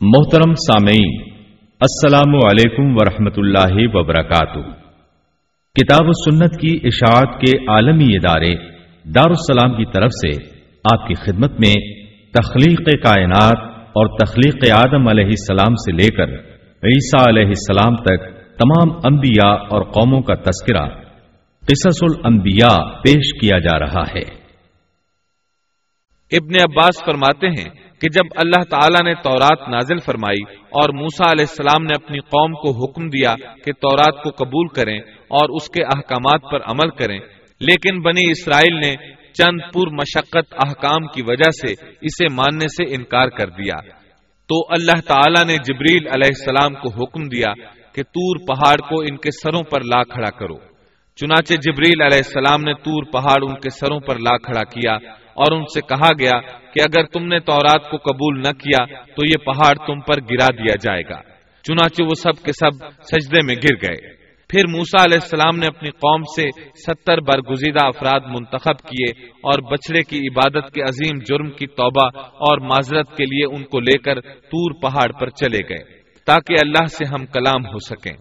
محترم 0.00 0.52
سامعین، 0.54 1.12
السلام 1.80 2.34
علیکم 2.46 2.96
ورحمۃ 2.96 3.36
اللہ 3.36 3.94
وبرکاتہ۔ 3.94 4.60
کتاب 5.76 6.00
و 6.06 6.12
سنت 6.12 6.60
کی 6.60 6.78
اشاعت 6.84 7.40
کے 7.40 7.70
عالمی 7.70 8.16
ادارے 8.16 8.54
دارالسلام 9.04 9.76
کی 9.76 9.84
طرف 9.84 10.10
سے 10.10 10.30
آپ 10.94 11.08
کی 11.08 11.14
خدمت 11.14 11.60
میں 11.60 11.74
تخلیق 12.32 13.02
کائنات 13.02 13.58
اور 13.84 14.18
تخلیق 14.18 14.70
آدم 14.72 15.08
علیہ 15.08 15.24
السلام 15.24 15.74
سے 15.74 15.92
لے 15.92 16.10
کر 16.10 16.34
عیسیٰ 16.82 17.26
علیہ 17.28 17.46
السلام 17.46 17.96
تک 17.96 18.28
تمام 18.58 18.90
انبیاء 19.04 19.54
اور 19.68 19.82
قوموں 19.82 20.22
کا 20.22 20.34
تذکرہ 20.34 20.86
قصص 21.66 22.02
الانبیاء 22.02 22.76
پیش 23.00 23.40
کیا 23.40 23.58
جا 23.58 23.78
رہا 23.78 24.02
ہے۔ 24.14 24.24
ابن 26.32 26.54
عباس 26.62 27.04
فرماتے 27.04 27.46
ہیں 27.48 27.85
کہ 28.06 28.10
جب 28.10 28.26
اللہ 28.36 28.62
تعالیٰ 28.70 29.02
نے 29.04 29.14
تورات 29.14 29.68
نازل 29.68 29.98
فرمائی 29.98 30.42
اور 30.58 30.88
موسا 30.88 31.24
علیہ 31.32 31.44
السلام 31.48 31.82
نے 31.82 32.04
اپنی 32.04 32.18
قوم 32.18 32.52
کو 32.54 32.70
حکم 32.70 33.08
دیا 33.08 33.34
کہ 33.64 33.72
تورات 33.72 34.22
کو 34.22 34.30
قبول 34.30 34.68
کریں 34.68 34.98
اور 35.28 35.48
اس 35.48 35.68
کے 35.70 35.82
احکامات 35.84 36.50
پر 36.50 36.60
عمل 36.64 36.90
کریں، 36.90 37.18
لیکن 37.60 38.02
بنی 38.02 38.30
اسرائیل 38.30 38.74
نے 38.74 38.94
چند 39.32 39.60
پور 39.72 39.86
مشقت 39.86 40.54
احکام 40.66 41.06
کی 41.06 41.22
وجہ 41.26 41.50
سے 41.50 41.72
اسے 42.00 42.28
ماننے 42.34 42.68
سے 42.68 42.94
انکار 42.94 43.28
کر 43.28 43.48
دیا۔ 43.48 43.80
تو 44.48 44.60
اللہ 44.70 45.00
تعالیٰ 45.06 45.44
نے 45.44 45.56
جبریل 45.56 46.06
علیہ 46.06 46.32
السلام 46.38 46.74
کو 46.74 46.88
حکم 46.88 47.28
دیا 47.28 47.52
کہ 47.92 48.02
تور 48.02 48.46
پہاڑ 48.46 48.76
کو 48.76 49.00
ان 49.00 49.16
کے 49.16 49.30
سروں 49.30 49.62
پر 49.62 49.80
لا 49.80 50.02
کھڑا 50.02 50.30
کرو۔ 50.30 50.56
چنانچہ 51.18 51.54
جبریل 51.54 52.02
علیہ 52.02 52.22
السلام 52.24 52.62
نے 52.62 52.74
تور 52.74 53.02
پہاڑ 53.12 53.42
ان 53.48 53.54
کے 53.54 53.70
سروں 53.70 54.00
پر 54.00 54.18
لا 54.18 54.36
کھڑا 54.36 54.62
کیا 54.62 54.98
اور 55.36 55.52
ان 55.52 55.64
سے 55.74 55.80
کہا 55.80 56.10
گیا 56.18 56.40
کہ 56.74 56.80
اگر 56.80 57.06
تم 57.06 57.26
نے 57.26 57.40
تورات 57.40 57.90
کو 57.90 57.96
قبول 57.96 58.38
نہ 58.38 58.52
کیا 58.52 58.84
تو 59.02 59.26
یہ 59.26 59.44
پہاڑ 59.44 59.86
تم 59.86 60.00
پر 60.00 60.20
گرا 60.20 60.46
دیا 60.46 60.74
جائے 60.82 61.02
گا۔ 61.02 61.20
چنانچہ 61.62 62.02
وہ 62.02 62.14
سب 62.14 62.44
کے 62.44 62.52
سب 62.52 62.86
سجدے 63.02 63.38
میں 63.46 63.54
گر 63.54 63.88
گئے۔ 63.88 64.26
پھر 64.48 64.62
موسا 64.70 65.02
علیہ 65.02 65.18
السلام 65.22 65.58
نے 65.58 65.66
اپنی 65.66 65.90
قوم 65.90 66.22
سے 66.22 66.48
ستر 66.74 67.20
برگزیدہ 67.20 67.86
افراد 67.86 68.20
منتخب 68.26 68.78
کیے 68.78 69.26
اور 69.26 69.72
بچڑے 69.72 70.02
کی 70.02 70.18
عبادت 70.18 70.74
کے 70.74 70.82
عظیم 70.82 71.18
جرم 71.28 71.50
کی 71.50 71.66
توبہ 71.66 72.18
اور 72.18 72.58
معذرت 72.58 73.16
کے 73.16 73.24
لیے 73.24 73.56
ان 73.56 73.64
کو 73.64 73.80
لے 73.80 73.98
کر 73.98 74.20
تور 74.20 74.80
پہاڑ 74.82 75.12
پر 75.12 75.28
چلے 75.28 75.58
گئے 75.58 76.00
تاکہ 76.26 76.54
اللہ 76.62 76.84
سے 76.84 77.04
ہم 77.04 77.26
کلام 77.26 77.66
ہو 77.66 77.78
سکیں۔ 77.78 78.12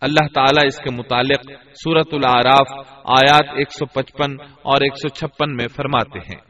اللہ 0.00 0.26
تعالیٰ 0.34 0.62
اس 0.66 0.78
کے 0.78 0.94
متعلق 0.94 1.50
سورت 1.74 2.08
العراف 2.12 2.88
آیات 3.04 3.58
155 3.58 4.36
اور 4.62 4.82
156 4.82 5.56
میں 5.56 5.68
فرماتے 5.68 6.18
ہیں۔ 6.18 6.49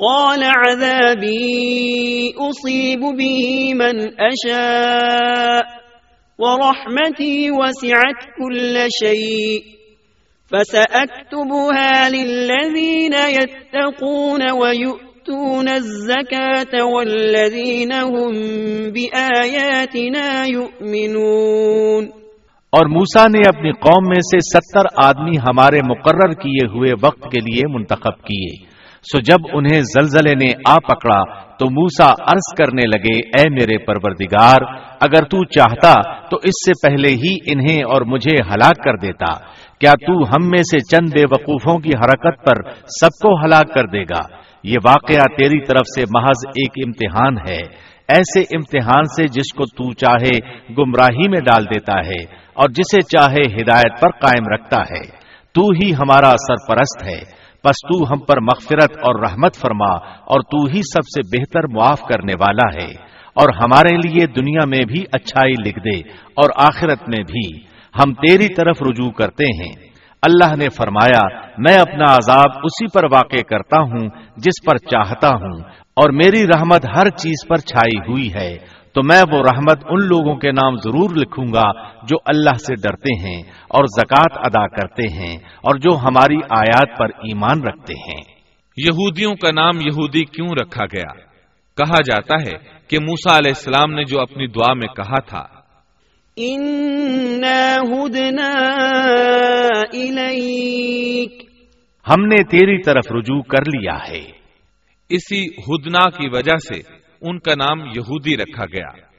قال 0.00 0.44
عذابي 0.44 2.34
أصيب 2.50 3.00
به 3.00 3.74
من 3.74 3.96
أشاء 4.00 5.62
ورحمتي 6.38 7.50
وسعت 7.50 8.20
كل 8.38 8.86
شيء 9.04 9.62
فسأكتبها 10.50 12.08
للذين 12.08 13.12
يتقون 13.12 14.50
ويؤتون 14.50 15.68
الزكاة 15.68 16.84
والذين 16.84 17.92
هم 17.92 18.32
بآياتنا 18.90 20.44
يؤمنون 20.46 22.04
اور 22.70 22.86
موسا 22.86 23.28
نے 23.28 23.40
اپنی 23.48 23.72
قوم 23.72 24.08
میں 24.08 24.20
سے 24.20 24.38
ستر 24.38 24.86
آدمی 25.04 25.36
ہمارے 25.36 25.80
مقرر 25.82 26.32
کیے 26.32 26.66
ہوئے 26.66 26.92
وقت 27.02 27.22
کے 27.22 27.40
لیے 27.40 27.68
منتخب 27.68 28.24
کیے۔ 28.24 28.69
سو 29.02 29.18
جب 29.20 29.56
انہیں 29.56 29.80
زلزلے 29.80 30.34
نے 30.34 30.52
آ 30.68 30.74
پکڑا 30.74 31.40
تو 31.58 31.70
موسا 31.70 32.10
عرض 32.10 32.54
کرنے 32.58 32.82
لگے، 32.82 33.18
اے 33.18 33.50
میرے 33.50 33.78
پروردگار، 33.78 34.56
اگر 35.00 35.24
تو 35.24 35.44
چاہتا 35.44 35.94
تو 36.28 36.36
اس 36.36 36.66
سے 36.66 36.88
پہلے 36.88 37.08
ہی 37.08 37.36
انہیں 37.46 37.82
اور 37.82 38.02
مجھے 38.02 38.42
ہلاک 38.42 38.84
کر 38.84 38.96
دیتا۔ 38.96 39.32
کیا 39.78 39.92
تو 39.92 40.22
ہم 40.22 40.48
میں 40.48 40.58
سے 40.58 40.78
چند 40.78 41.08
بے 41.14 41.24
وقوفوں 41.24 41.78
کی 41.78 41.88
حرکت 41.88 42.44
پر 42.44 42.70
سب 42.72 43.22
کو 43.22 43.44
ہلاک 43.44 43.74
کر 43.74 43.86
دے 43.86 44.02
گا؟ 44.02 44.20
یہ 44.64 44.76
واقعہ 44.84 45.34
تیری 45.38 45.64
طرف 45.64 45.86
سے 45.94 46.04
محض 46.14 46.46
ایک 46.46 46.86
امتحان 46.86 47.36
ہے۔ 47.38 47.90
ایسے 48.08 48.40
امتحان 48.40 49.04
سے 49.04 49.26
جس 49.26 49.52
کو 49.52 49.64
تو 49.64 49.92
چاہے 49.92 50.38
گمراہی 50.74 51.28
میں 51.28 51.40
ڈال 51.40 51.64
دیتا 51.64 51.98
ہے 52.06 52.22
اور 52.54 52.68
جسے 52.68 53.00
چاہے 53.00 53.42
ہدایت 53.42 54.00
پر 54.00 54.10
قائم 54.10 54.48
رکھتا 54.54 54.80
ہے۔ 54.80 55.20
تو 55.54 55.62
ہی 55.62 55.94
ہمارا 55.94 56.30
سرپرست 56.30 57.06
ہے۔ 57.06 57.39
پس 57.62 57.74
تو 57.88 58.12
ہم 58.12 58.18
پر 58.18 58.40
مغفرت 58.40 58.98
اور 58.98 59.20
رحمت 59.20 59.54
فرما 59.56 59.94
اور 60.04 60.40
تو 60.40 60.64
ہی 60.64 60.82
سب 60.82 61.02
سے 61.02 61.38
بہتر 61.38 61.68
معاف 61.68 62.00
کرنے 62.00 62.32
والا 62.40 62.82
ہے 62.82 62.90
اور 63.34 63.48
ہمارے 63.48 63.96
لیے 63.96 64.26
دنیا 64.26 64.64
میں 64.66 64.84
بھی 64.84 65.04
اچھائی 65.12 65.52
لکھ 65.52 65.78
دے 65.78 65.98
اور 66.10 66.50
آخرت 66.56 67.08
میں 67.08 67.22
بھی۔ 67.22 67.58
ہم 68.02 68.14
تیری 68.14 68.54
طرف 68.54 68.76
رجوع 68.82 69.10
کرتے 69.10 69.44
ہیں۔ 69.44 69.74
اللہ 70.22 70.56
نے 70.56 70.68
فرمایا، 70.68 71.38
میں 71.58 71.78
اپنا 71.78 72.04
عذاب 72.04 72.50
اسی 72.64 72.86
پر 72.94 73.04
واقع 73.04 73.42
کرتا 73.48 73.80
ہوں 73.80 74.08
جس 74.36 74.64
پر 74.66 74.76
چاہتا 74.76 75.28
ہوں 75.28 75.60
اور 75.96 76.10
میری 76.10 76.46
رحمت 76.46 76.84
ہر 76.96 77.08
چیز 77.08 77.48
پر 77.48 77.56
چھائی 77.56 77.98
ہوئی 77.98 78.34
ہے۔ 78.34 78.79
تو 78.92 79.02
میں 79.02 79.22
وہ 79.32 79.42
رحمت 79.52 79.78
ان 79.90 79.98
لوگوں 80.06 80.36
کے 80.36 80.52
نام 80.52 80.76
ضرور 80.76 81.10
لکھوں 81.16 81.46
گا 81.46 81.88
جو 82.06 82.16
اللہ 82.26 82.58
سے 82.58 82.74
ڈرتے 82.74 83.28
ہیں 83.28 83.42
اور 83.68 83.84
زکوٰۃ 83.84 84.40
ادا 84.44 84.66
کرتے 84.66 85.12
ہیں 85.12 85.36
اور 85.36 85.74
جو 85.76 85.96
ہماری 85.96 86.36
آیات 86.50 86.98
پر 86.98 87.04
ایمان 87.04 87.62
رکھتے 87.62 87.94
ہیں۔ 87.98 88.22
یہودیوں 88.76 89.34
کا 89.34 89.50
نام 89.50 89.80
یہودی 89.80 90.24
کیوں 90.24 90.48
رکھا 90.48 90.84
گیا؟ 90.84 91.12
کہا 91.76 91.94
جاتا 91.94 92.34
ہے 92.46 92.58
کہ 92.88 92.98
موسا 93.00 93.38
علیہ 93.38 93.52
السلام 93.56 93.92
نے 93.92 94.04
جو 94.04 94.20
اپنی 94.20 94.46
دعا 94.46 94.72
میں 94.72 94.88
کہا 94.96 95.20
تھا 95.20 95.46
ہم 102.08 102.26
نے 102.26 102.44
تیری 102.44 102.82
طرف 102.82 103.12
رجوع 103.12 103.40
کر 103.42 103.62
لیا 103.62 103.98
ہے۔ 104.08 104.22
اسی 105.08 105.46
ہدنا 105.46 106.10
کی 106.10 106.28
وجہ 106.28 106.56
سے 106.56 106.99
ان 107.20 107.38
کا 107.38 107.52
نام 107.54 107.80
یہودی 107.80 108.36
رکھا 108.36 108.64
گیا۔ 108.64 109.10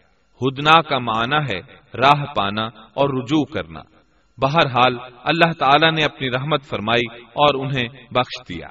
ہدنا 0.42 0.82
کا 0.82 1.00
معنی 1.00 1.36
ہے 1.36 1.60
راہ 1.98 2.24
پانا 2.36 2.64
اور 2.68 3.10
رجوع 3.10 3.44
کرنا۔ 3.54 3.80
بہرحال 4.38 4.98
اللہ 5.24 5.52
تعالیٰ 5.60 5.94
نے 5.94 6.04
اپنی 6.04 6.30
رحمت 6.30 6.64
فرمائی 6.64 7.22
اور 7.24 7.56
انہیں 7.56 7.88
بخش 8.12 8.50
دیا۔ 8.50 8.68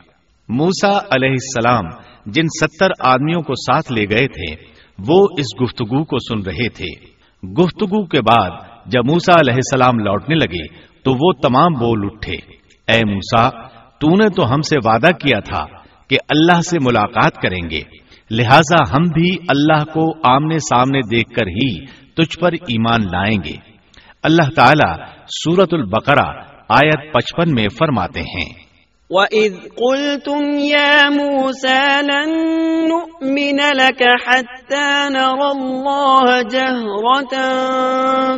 موسا 0.48 0.98
علیہ 0.98 1.30
السلام 1.30 1.84
جن 2.26 2.42
ستر 2.60 2.88
آدمیوں 3.00 3.42
کو 3.42 3.54
ساتھ 3.54 3.92
لے 3.92 4.04
گئے 4.10 4.26
تھے، 4.26 4.64
وہ 4.98 5.26
اس 5.38 5.62
گفتگو 5.62 6.04
کو 6.04 6.16
سن 6.18 6.50
رہے 6.50 6.68
تھے۔ 6.68 7.06
گفتگو 7.48 8.06
کے 8.06 8.20
بعد 8.20 8.50
جب 8.86 9.00
موسا 9.04 9.32
علیہ 9.32 9.54
السلام 9.54 9.98
لوٹنے 9.98 10.34
لگے، 10.34 10.66
تو 11.02 11.12
وہ 11.12 11.32
تمام 11.32 11.72
بول 11.72 12.08
اٹھے۔ 12.12 12.36
اے 12.92 13.00
موسا 13.10 13.48
تو 13.88 14.08
نے 14.08 14.28
تو 14.28 14.54
ہم 14.54 14.62
سے 14.62 14.76
وعدہ 14.84 15.06
کیا 15.06 15.40
تھا 15.40 15.64
کہ 16.08 16.16
اللہ 16.28 16.60
سے 16.60 16.78
ملاقات 16.82 17.34
کریں 17.34 17.70
گے۔ 17.70 17.82
لہذا 18.30 18.92
ہم 18.92 19.02
بھی 19.02 19.36
اللہ 19.48 19.84
کو 19.84 20.14
آمنے 20.22 20.58
سامنے 20.58 21.00
دیکھ 21.00 21.30
کر 21.30 21.46
ہی 21.46 21.86
تجھ 21.86 22.38
پر 22.38 22.52
ایمان 22.52 23.02
لائیں 23.02 23.38
گے۔ 23.44 23.56
اللہ 24.22 24.50
تعالی 24.56 25.02
سورت 25.26 25.68
البقرہ 25.72 26.42
آیت 26.68 27.12
پچپن 27.12 27.54
میں 27.54 27.68
فرماتے 27.68 28.20
ہیں۔ 28.20 28.52
وَإِذْ 29.10 29.62
قُلْتُمْ 29.62 30.58
يَا 30.58 31.08
مُوسَى 31.08 32.02
لَن 32.02 32.30
نُؤْمِنَ 32.88 33.74
لَكَ 33.74 34.04
حَتَّى 34.04 35.10
نَرَى 35.10 35.50
اللَّهَ 35.50 36.42
جَهْرَةً 36.50 37.34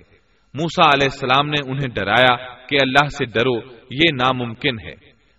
موسا 0.53 0.87
علیہ 0.87 1.07
السلام 1.11 1.49
نے 1.49 1.71
انہیں 1.71 1.87
ڈرایا 1.87 2.35
کہ 2.69 2.77
اللہ 2.81 3.07
سے 3.07 3.25
ڈرو، 3.25 3.55
یہ 3.91 4.11
ناممکن 4.13 4.79
ہے۔ 4.79 4.93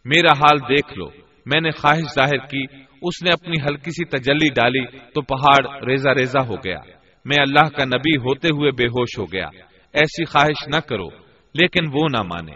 میرا 0.05 0.33
حال 0.33 0.59
دیکھ 0.59 0.99
لو۔ 0.99 1.24
میں 1.47 1.61
نے 1.61 1.71
خواہش 1.71 2.15
ظاہر 2.15 2.37
کی، 2.37 2.63
اس 3.03 3.23
نے 3.23 3.31
اپنی 3.33 3.55
ہلکی 3.63 3.91
سی 3.91 4.05
تجلی 4.05 4.49
ڈالی 4.49 4.85
تو 4.87 5.23
پہاڑ 5.23 5.85
ریزا 5.85 6.15
ریزا 6.15 6.41
ہو 6.47 6.55
گیا۔ 6.55 6.79
میں 7.25 7.37
اللہ 7.41 7.69
کا 7.69 7.85
نبی 7.85 8.17
ہوتے 8.17 8.49
ہوئے 8.49 8.71
بے 8.71 8.85
ہوش 8.85 9.19
ہو 9.19 9.25
گیا۔ 9.25 9.47
ایسی 9.93 10.25
خواہش 10.25 10.69
نہ 10.69 10.81
کرو، 10.81 11.09
لیکن 11.55 11.85
وہ 11.93 12.09
نہ 12.13 12.23
مانے۔ 12.23 12.53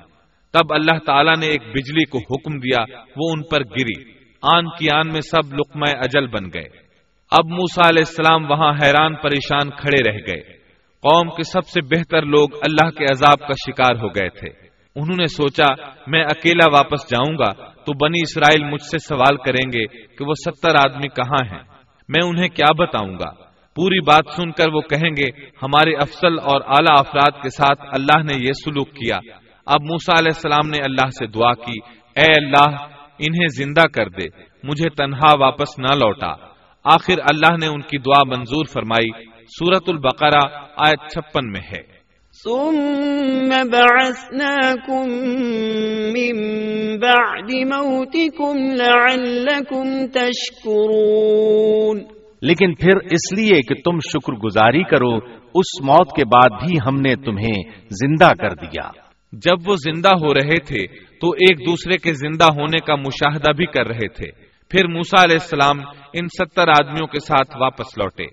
تب 0.53 0.75
اللہ 0.75 0.99
تعالیٰ 1.07 1.37
نے 1.37 1.47
ایک 1.47 1.63
بجلی 1.63 2.05
کو 2.05 2.19
حکم 2.19 2.59
دیا، 2.59 2.83
وہ 3.17 3.33
ان 3.33 3.43
پر 3.43 3.65
گری۔ 3.65 4.19
آن 4.43 4.65
کی 4.79 4.87
آن 4.95 5.13
میں 5.13 5.21
سب 5.21 5.55
لقمہ 5.55 5.85
اجل 5.89 6.27
بن 6.27 6.45
گئے۔ 6.55 6.89
اب 7.31 7.47
موسا 7.47 7.89
علیہ 7.89 8.03
السلام 8.07 8.51
وہاں 8.51 8.73
حیران 8.85 9.15
پریشان 9.15 9.71
کھڑے 9.71 10.11
رہ 10.11 10.17
گئے۔ 10.17 10.59
قوم 11.03 11.29
کے 11.29 11.43
سب 11.43 11.67
سے 11.67 11.81
بہتر 11.81 12.23
لوگ 12.23 12.49
اللہ 12.63 12.91
کے 12.91 13.05
عذاب 13.05 13.39
کا 13.39 13.71
شکار 13.71 13.95
ہو 13.95 14.09
گئے 14.09 14.29
تھے۔ 14.29 14.68
انہوں 15.01 15.17
نے 15.17 15.27
سوچا، 15.27 15.67
میں 16.07 16.25
اکیلا 16.25 16.71
واپس 16.73 17.11
جاؤں 17.11 17.39
گا 17.39 17.53
تو 17.55 18.05
بنی 18.05 18.23
اسرائیل 18.23 18.73
مجھ 18.73 18.83
سے 18.83 18.99
سوال 18.99 19.37
کریں 19.37 19.73
گے 19.73 19.87
کہ 19.87 20.25
وہ 20.25 20.35
ستر 20.35 20.71
آدمی 20.71 21.09
کہاں 21.09 21.57
ہیں۔ 21.57 21.65
میں 22.09 22.29
انہیں 22.29 22.49
کیا 22.49 22.73
بتاؤں 22.79 23.15
گا؟ 23.15 23.49
پوری 23.77 24.01
بات 24.01 24.25
سن 24.37 24.51
کر 24.51 24.69
وہ 24.73 24.81
کہیں 24.81 25.11
گے، 25.11 25.47
ہمارے 25.63 25.95
افسل 25.95 26.39
اور 26.39 26.61
اعلی 26.61 26.95
افراد 26.99 27.43
کے 27.43 27.51
ساتھ 27.51 27.81
اللہ 27.81 28.23
نے 28.23 28.37
یہ 28.39 28.53
سلوک 28.53 28.89
کیا۔ 28.89 29.19
اب 29.67 29.83
موسا 29.83 30.19
علیہ 30.19 30.33
السلام 30.35 30.69
نے 30.69 30.79
اللہ 30.85 31.11
سے 31.11 31.27
دعا 31.27 31.55
کی، 31.55 31.79
اے 32.17 32.45
اللہ، 32.45 32.75
انہیں 33.19 33.49
زندہ 33.49 33.89
کر 33.89 34.09
دے، 34.09 34.25
مجھے 34.63 34.91
تنہا 34.91 35.31
واپس 35.41 35.79
نہ 35.79 35.95
لوٹا۔ 35.95 36.33
آخر 36.85 37.15
اللہ 37.19 37.57
نے 37.61 37.67
ان 37.67 37.81
کی 37.81 37.99
دعا 37.99 38.23
منظور 38.27 38.65
فرمائی۔ 38.73 39.25
سورت 39.45 39.83
البقرہ، 39.87 40.59
آیت 40.77 41.13
چھپن 41.13 41.51
میں 41.51 41.61
ہے۔ 41.61 41.98
ثم 42.45 43.49
بعثناكم 43.49 45.13
من 46.13 46.37
بعد 47.01 47.51
موتكم 47.51 48.57
لعلكم 48.59 50.07
تشكرون 50.07 51.99
لیکن 52.43 52.75
پھر 52.75 52.97
اس 53.11 53.33
لیے 53.37 53.63
کہ 53.63 53.75
تم 53.85 53.99
شکر 53.99 54.33
گزاری 54.33 54.83
کرو 54.83 55.15
اس 55.55 55.83
موت 55.83 56.17
کے 56.17 56.25
بعد 56.25 56.67
بھی 56.67 56.77
ہم 56.87 57.01
نے 57.01 57.17
تمہیں 57.17 57.71
زندہ 57.91 58.33
کر 58.41 58.51
دیا۔ 58.51 58.91
جب 59.33 59.69
وہ 59.69 59.75
زندہ 59.77 60.09
ہو 60.09 60.35
رہے 60.35 60.61
تھے 60.61 60.87
تو 61.21 61.31
ایک 61.31 61.59
دوسرے 61.67 61.97
کے 61.99 62.13
زندہ 62.13 62.45
ہونے 62.45 62.79
کا 62.87 62.95
مشاہدہ 62.95 63.53
بھی 63.57 63.67
کر 63.67 63.87
رہے 63.87 64.09
تھے۔ 64.09 64.31
پھر 64.69 64.87
موسا 64.87 65.25
علیہ 65.25 65.39
السلام 65.41 65.77
ان 66.15 66.27
ستر 66.27 66.69
آدمیوں 66.69 67.07
کے 67.07 67.21
ساتھ 67.21 67.57
واپس 67.61 67.99
لوٹے۔ 67.99 68.27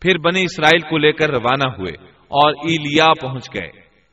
پھر 0.00 0.18
بنی 0.18 0.42
اسرائیل 0.42 0.80
کو 0.90 0.98
لے 0.98 1.12
کر 1.12 1.30
روانہ 1.30 1.70
ہوئے۔ 1.78 2.11
اور 2.32 2.52
ایلیا 2.52 3.06
پہنچ 3.22 3.48
گئے۔ 3.54 3.70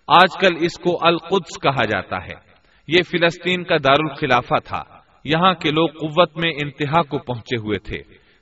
آج 0.08 0.38
کل 0.40 0.56
اس 0.60 0.80
کو 0.80 1.08
القدس 1.08 1.62
کہا 1.62 1.86
جاتا 1.86 2.18
ہے۔ 2.18 2.50
یہ 2.88 2.98
فلسطین 3.12 3.64
کا 3.64 3.78
دارالخلافہ 3.78 4.56
تھا۔ 4.66 4.84
یہاں 5.24 5.54
کے 5.54 5.72
لوگ 5.72 5.88
قوت 5.88 6.38
میں 6.38 6.52
انتہا 6.64 7.02
کو 7.02 7.18
پہنچے 7.18 7.56
ہوئے 7.56 7.80
تھے۔ 7.80 7.98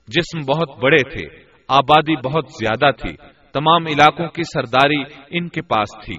جسم 0.07 0.39
بہت 0.39 0.83
بڑے 0.83 1.09
تھے۔ 1.09 1.27
آبادی 1.67 2.15
بہت 2.15 2.45
زیادہ 2.59 2.91
تھی۔ 3.01 3.15
تمام 3.53 3.85
علاقوں 3.85 4.27
کی 4.27 4.43
سرداری 4.43 5.01
ان 5.29 5.49
کے 5.49 5.61
پاس 5.61 6.05
تھی۔ 6.05 6.15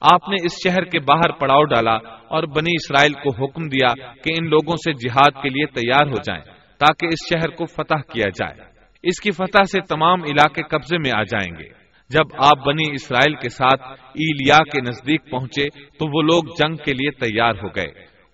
آپ 0.00 0.28
نے 0.28 0.36
اس 0.44 0.52
شہر 0.64 0.84
کے 0.84 0.98
باہر 0.98 1.32
پڑاؤ 1.32 1.64
ڈالا 1.64 1.94
اور 2.28 2.42
بنی 2.42 2.70
اسرائیل 2.74 3.12
کو 3.12 3.44
حکم 3.44 3.68
دیا 3.68 4.12
کہ 4.12 4.34
ان 4.38 4.48
لوگوں 4.48 4.76
سے 4.76 4.92
جہاد 4.92 5.42
کے 5.42 5.48
لیے 5.48 5.66
تیار 5.66 6.06
ہو 6.06 6.14
جائیں 6.14 6.44
تاکہ 6.78 7.06
اس 7.06 7.28
شہر 7.28 7.50
کو 7.50 7.64
فتح 7.64 8.12
کیا 8.12 8.28
جائے۔ 8.28 8.70
اس 9.02 9.20
کی 9.20 9.30
فتح 9.30 9.62
سے 9.62 9.80
تمام 9.80 10.22
علاقے 10.22 10.62
قبضے 10.62 10.98
میں 10.98 11.10
آ 11.16 11.22
جائیں 11.22 11.62
گے۔ 11.62 11.79
جب 12.10 12.24
آپ 12.44 12.66
بنی 12.66 12.92
اسرائیل 12.92 13.34
کے 13.34 13.48
ساتھ 13.48 13.82
ایلیا 13.92 14.56
کے 14.56 14.80
نزدیک 14.80 15.30
پہنچے 15.30 15.64
تو 15.98 16.16
وہ 16.16 16.22
لوگ 16.22 16.42
جنگ 16.44 16.76
کے 16.76 16.92
لیے 16.92 17.10
تیار 17.10 17.52
ہو 17.62 17.68
گئے۔ 17.68 17.86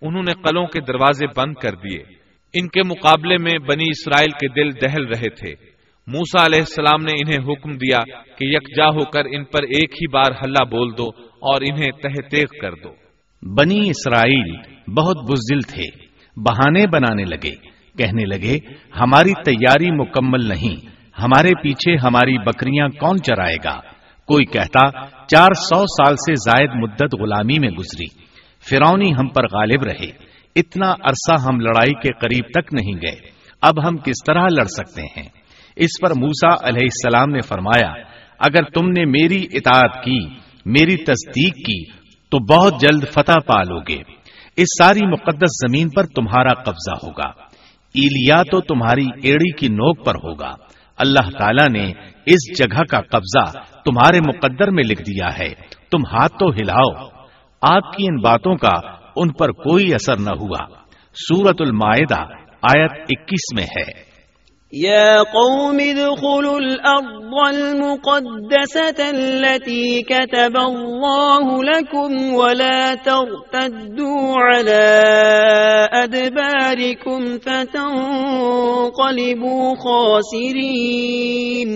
انہوں 0.03 0.23
نے 0.23 0.43
قلوں 0.43 0.67
کے 0.67 0.81
دروازے 0.81 1.27
بند 1.37 1.55
کر 1.55 1.71
دیے۔ 1.71 1.99
ان 2.55 2.69
کے 2.69 2.83
مقابلے 2.83 3.39
میں 3.39 3.59
بنی 3.59 3.85
اسرائیل 3.89 4.31
کے 4.31 4.49
دل 4.49 4.71
دہل 4.81 5.07
رہے 5.07 5.31
تھے۔ 5.31 5.55
موسا 6.07 6.47
علیہ 6.47 6.59
السلام 6.59 7.03
نے 7.03 7.13
انہیں 7.13 7.53
حکم 7.53 7.73
دیا 7.73 7.99
کہ 8.39 8.45
یکجا 8.45 8.89
ہو 8.89 9.05
کر 9.05 9.25
ان 9.25 9.45
پر 9.45 9.63
ایک 9.63 9.93
ہی 9.93 10.09
بار 10.09 10.31
ہلہ 10.31 10.65
بول 10.65 10.91
دو 10.99 11.07
اور 11.25 11.61
انہیں 11.61 11.91
تہ 11.91 12.37
کر 12.61 12.73
دو۔ 12.73 12.93
بنی 13.55 13.91
اسرائیل 13.91 14.57
بہت 14.91 15.17
بزدل 15.31 15.61
تھے، 15.61 16.07
بہانے 16.37 16.87
بنانے 16.93 17.25
لگے، 17.25 17.55
کہنے 17.99 18.25
لگے، 18.25 18.59
ہماری 19.01 19.33
تیاری 19.45 19.91
مکمل 19.91 20.49
نہیں۔ 20.49 20.96
ہمارے 21.23 21.51
پیچھے 21.63 21.97
ہماری 21.97 22.39
بکریاں 22.39 22.89
کون 22.89 23.23
چرائے 23.23 23.57
گا؟ 23.65 23.81
کوئی 24.27 24.45
کہتا، 24.45 25.07
چار 25.27 25.55
سو 25.55 25.83
سال 25.83 26.17
سے 26.17 26.35
زائد 26.35 26.71
مدت 26.75 27.21
غلامی 27.21 27.59
میں 27.59 27.69
گزری۔ 27.69 28.07
فرونی 28.71 29.13
ہم 29.13 29.29
پر 29.29 29.43
غالب 29.43 29.83
رہے۔ 29.83 30.27
اتنا 30.57 30.91
عرصہ 30.91 31.49
ہم 31.49 31.61
لڑائی 31.61 31.95
کے 31.95 32.13
قریب 32.13 32.45
تک 32.55 32.75
نہیں 32.75 32.95
گئے۔ 33.03 33.31
اب 33.63 33.89
ہم 33.89 33.97
کس 33.97 34.25
طرح 34.27 34.47
لڑ 34.57 34.65
سکتے 34.65 35.03
ہیں؟ 35.03 35.29
اس 35.77 35.91
پر 36.01 36.11
موسا 36.11 36.69
علیہ 36.69 36.87
السلام 36.87 37.31
نے 37.31 37.41
فرمایا، 37.41 37.93
اگر 38.39 38.63
تم 38.63 38.89
نے 38.89 39.05
میری 39.05 39.47
اطاعت 39.53 40.05
کی، 40.05 40.21
میری 40.67 40.97
تصدیق 40.97 41.55
کی، 41.55 41.91
تو 42.31 42.39
بہت 42.39 42.81
جلد 42.81 43.05
فتح 43.13 43.39
پالو 43.47 43.81
گے۔ 43.81 43.99
اس 44.57 44.67
ساری 44.79 45.07
مقدس 45.07 45.69
زمین 45.69 45.89
پر 45.91 46.07
تمہارا 46.07 46.55
قبضہ 46.55 47.07
ہوگا۔ 47.07 47.29
ایلیا 47.95 48.43
تو 48.43 48.61
تمہاری 48.61 49.07
ایڑی 49.23 49.53
کی 49.53 49.69
نوک 49.69 50.07
پر 50.07 50.15
ہوگا۔ 50.15 50.66
اللہ 50.99 51.31
تعالیٰ 51.39 51.69
نے 51.69 51.93
اس 52.27 52.59
جگہ 52.59 52.85
کا 52.91 53.01
قبضہ 53.01 53.59
تمہارے 53.85 54.21
مقدر 54.21 54.71
میں 54.71 54.85
لکھ 54.85 55.03
دیا 55.03 55.39
ہے۔ 55.39 55.49
تم 55.91 55.99
ہاتھ 55.99 56.33
تو 56.33 56.49
ہلاؤ۔ 56.49 57.09
آپ 57.63 57.93
کی 57.93 58.07
ان 58.09 58.21
باتوں 58.21 58.57
کا 58.57 58.91
ان 59.17 59.33
پر 59.33 59.53
کوئی 59.53 59.95
اثر 59.95 60.17
نہ 60.17 60.31
ہوا۔ 60.31 60.67
سورت 61.15 61.57
المائدہ، 61.61 62.23
آیت 62.63 62.91
اکیس 62.93 63.55
میں 63.55 63.65
ہے۔ 63.65 64.16
يا 64.75 65.23
قوم 65.23 65.77
ادخلوا 65.81 66.59
الأرض 66.59 67.55
المقدسة 67.55 69.11
التي 69.11 70.03
كتب 70.03 70.57
الله 70.57 71.63
لكم 71.63 72.35
ولا 72.35 72.95
ترتدوا 72.95 74.35
على 74.39 74.89
أدباركم 76.03 77.39
فتنقلبوا 77.39 77.95
خاسرين. 79.75 81.69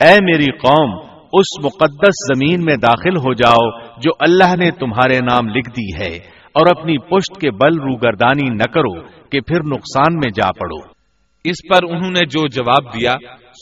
اے 0.00 0.16
میری 0.24 0.52
قوم، 0.52 0.90
اس 1.32 1.64
مقدس 1.64 2.34
زمین 2.34 2.64
میں 2.64 2.76
داخل 2.76 3.16
ہو 3.16 3.34
جاؤ 3.34 3.80
جو 4.00 4.10
اللہ 4.20 4.56
نے 4.56 4.70
تمہارے 4.70 5.20
نام 5.20 5.48
لکھ 5.48 5.70
دی 5.70 6.02
ہے 6.02 6.16
اور 6.52 6.66
اپنی 6.76 6.98
پشت 6.98 7.40
کے 7.40 7.50
بل 7.50 7.80
روگردانی 7.80 8.48
نہ 8.48 8.72
کرو 8.74 9.00
کہ 9.30 9.40
پھر 9.40 9.58
نقصان 9.62 10.14
میں 10.14 10.30
جا 10.34 10.52
پڑو۔ 10.52 10.97
اس 11.44 11.68
پر 11.68 11.84
انہوں 11.88 12.10
نے 12.10 12.24
جو 12.24 12.48
جواب 12.48 12.94
دیا 12.94 13.14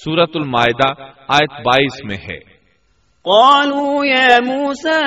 سورت 0.04 0.30
المائدہ 0.34 0.92
آیت 1.28 1.52
بائیس 1.52 2.04
میں 2.04 2.16
ہے۔ 2.16 2.56
قالوا 3.24 4.06
يا 4.06 4.38
موسى 4.46 5.00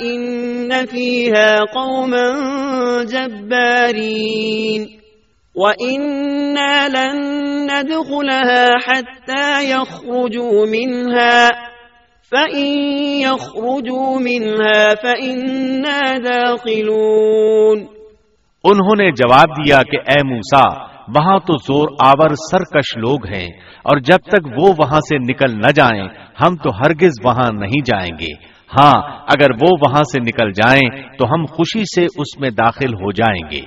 إن 0.00 0.72
فيها 0.90 1.56
قوما 1.74 2.26
جبارين 3.04 4.86
وإنا 5.54 6.88
لن 6.88 7.16
ندخلها 7.66 8.64
حتى 8.86 9.70
يخرجوا 9.70 10.66
منها 10.66 11.48
فإن 12.30 12.66
يخرجوا 13.20 14.18
منها 14.20 14.94
فإنا 15.02 16.00
داخلون۔ 16.24 17.86
انہوں 18.64 18.96
نے 18.96 19.10
جواب 19.10 19.48
دیا 19.48 19.82
کہ 19.82 19.96
اے 19.96 20.22
موسا 20.24 20.91
وہاں 21.08 21.38
تو 21.38 21.56
زور 21.56 21.88
آور 22.06 22.34
سرکش 22.50 22.96
لوگ 22.96 23.26
ہیں، 23.26 23.46
اور 23.84 23.98
جب 23.98 24.18
تک 24.18 24.46
وہ 24.60 24.72
وہاں 24.78 25.00
سے 25.00 25.18
نکل 25.18 25.58
نہ 25.58 25.70
جائیں، 25.74 26.04
ہم 26.40 26.56
تو 26.56 26.70
ہرگز 26.70 27.12
وہاں 27.24 27.50
نہیں 27.52 27.80
جائیں 27.86 28.12
گے۔ 28.20 28.32
ہاں 28.78 29.18
اگر 29.26 29.50
وہ 29.50 29.76
وہاں 29.86 30.02
سے 30.02 30.20
نکل 30.20 30.52
جائیں، 30.52 31.02
تو 31.18 31.26
ہم 31.26 31.44
خوشی 31.44 31.82
سے 31.94 32.04
اس 32.04 32.40
میں 32.40 32.50
داخل 32.50 32.94
ہو 32.94 33.12
جائیں 33.12 33.50
گے۔ 33.50 33.60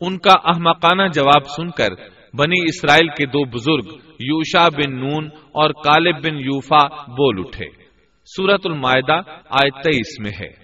ان 0.00 0.18
کا 0.18 0.32
احمقانہ 0.44 1.02
جواب 1.14 1.46
سن 1.56 1.70
کر 1.70 1.88
بنی 2.34 2.60
اسرائیل 2.62 3.08
کے 3.08 3.26
دو 3.26 3.44
بزرگ، 3.44 3.94
یوشا 4.20 4.68
بن 4.68 5.00
نون 5.00 5.26
اور 5.52 5.70
کالب 5.70 6.16
بن 6.24 6.36
یوفا 6.36 6.86
بول 7.10 7.38
اٹھے۔ 7.38 7.66
سورت 8.26 8.60
المائدہ، 8.64 9.20
آیت 9.50 9.82
تیئیس 9.84 10.20
میں 10.20 10.30
ہے۔ 10.40 10.63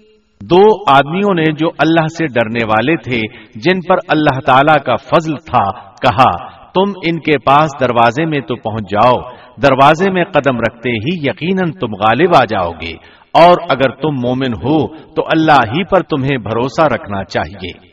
دو 0.51 0.91
آدمیوں 0.91 1.33
نے 1.33 1.43
جو 1.43 1.67
اللہ 1.77 2.07
سے 2.07 2.25
ڈرنے 2.25 2.65
والے 2.65 2.95
تھے، 2.95 3.21
جن 3.55 3.81
پر 3.81 3.95
اللہ 4.07 4.39
تعالی 4.39 4.83
کا 4.85 4.95
فضل 4.95 5.35
تھا، 5.35 5.71
کہا، 5.81 6.61
تم 6.71 6.91
ان 7.07 7.19
کے 7.19 7.39
پاس 7.39 7.69
دروازے 7.79 8.25
میں 8.25 8.41
تو 8.41 8.55
پہنچ 8.55 8.91
جاؤ، 8.91 9.31
دروازے 9.61 10.11
میں 10.11 10.23
قدم 10.23 10.57
رکھتے 10.57 10.89
ہی 10.89 11.29
یقیناً 11.29 11.71
تم 11.71 11.87
غالب 11.93 12.29
آ 12.35 12.45
جاؤ 12.45 12.71
گے۔ 12.71 12.93
اور 13.33 13.57
اگر 13.69 13.89
تم 13.89 14.09
مومن 14.09 14.53
ہو، 14.53 14.95
تو 15.13 15.23
اللہ 15.23 15.57
ہی 15.65 15.83
پر 15.83 16.01
تمہیں 16.01 16.37
بھروسہ 16.37 16.81
رکھنا 16.81 17.23
چاہیے۔ 17.23 17.91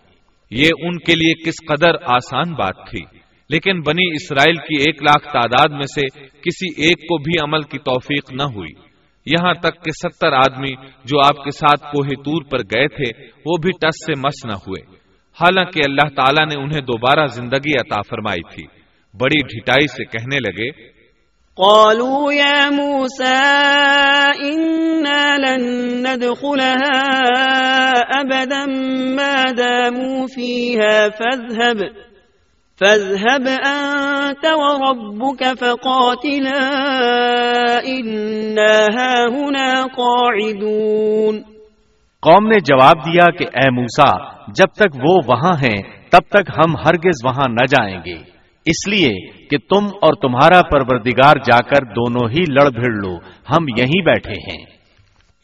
یہ 0.50 0.68
ان 0.80 0.98
کے 0.98 1.12
لیے 1.12 1.34
کس 1.34 1.54
قدر 1.68 1.90
آسان 2.06 2.54
بات 2.54 2.90
تھی۔ 2.90 3.18
لیکن 3.50 3.80
بنی 3.80 4.10
اسرائیل 4.12 4.56
کی 4.56 4.82
ایک 4.86 5.02
لاکھ 5.02 5.32
تعداد 5.32 5.72
میں 5.72 5.86
سے 5.94 6.06
کسی 6.20 6.82
ایک 6.82 6.98
کو 6.98 7.18
بھی 7.18 7.38
عمل 7.42 7.62
کی 7.62 7.78
توفیق 7.78 8.32
نہ 8.32 8.42
ہوئی۔ 8.42 8.87
یہاں 9.28 9.54
تک 9.54 9.84
کہ 9.84 9.90
ستر 9.90 10.32
آدمی 10.32 10.74
جو 11.04 11.18
آپ 11.18 11.44
کے 11.44 11.50
ساتھ 11.50 11.80
کوہ 11.80 12.22
تور 12.22 12.42
پر 12.50 12.58
گئے 12.58 12.88
تھے، 12.88 13.26
وہ 13.46 13.56
بھی 13.62 13.70
ٹس 13.80 14.04
سے 14.06 14.12
مس 14.18 14.44
نہ 14.44 14.52
ہوئے۔ 14.52 14.96
حالانکہ 15.40 15.80
اللہ 15.84 16.14
تعالیٰ 16.16 16.46
نے 16.46 16.62
انہیں 16.62 16.80
دوبارہ 16.80 17.26
زندگی 17.26 17.72
عطا 17.72 18.02
فرمائی 18.02 18.54
تھی۔ 18.54 18.66
بڑی 19.20 19.58
ڈھٹائی 19.58 19.86
سے 19.86 20.04
کہنے 20.04 20.36
لگے، 20.36 20.98
قالوا 21.58 22.34
يا 22.34 22.70
موسى، 22.70 23.34
إنا 24.44 25.36
لن 25.36 25.62
ندخلها 26.02 27.10
أبدا 28.20 28.64
ما 29.14 29.44
داموا 29.58 30.26
فيها 30.34 31.08
فاذهب. 31.18 32.07
فاذهب 32.78 33.46
أنت 33.66 34.46
وربك 34.46 35.42
فقاتلا 35.60 36.64
إنا 37.84 38.84
هاهنا 38.96 39.82
قاعدون. 39.96 41.42
قوم 42.22 42.46
نے 42.46 42.60
جواب 42.60 43.06
دیا 43.06 43.30
کہ 43.30 43.44
اے 43.44 43.70
موسا 43.70 44.32
جب 44.32 44.74
تک 44.74 44.96
وہ 45.04 45.20
وہاں 45.26 45.52
ہیں 45.52 45.82
تب 46.10 46.20
تک 46.28 46.50
ہم 46.58 46.76
ہرگز 46.76 47.24
وہاں 47.24 47.48
نہ 47.48 47.66
جائیں 47.66 47.98
گے۔ 48.06 48.38
اس 48.66 48.88
لیے 48.88 49.30
کہ 49.30 49.58
تم 49.58 49.84
اور 49.84 50.14
تمہارا 50.14 50.60
پروردگار 50.70 51.34
جا 51.36 51.58
کر 51.58 51.84
دونوں 51.84 52.30
ہی 52.30 52.42
لڑ 52.48 52.70
بھیڑ 52.70 52.92
لو 52.92 53.16
ہم 53.50 53.64
یہیں 53.78 54.04
بیٹھے 54.04 54.52
ہیں۔ 54.52 54.66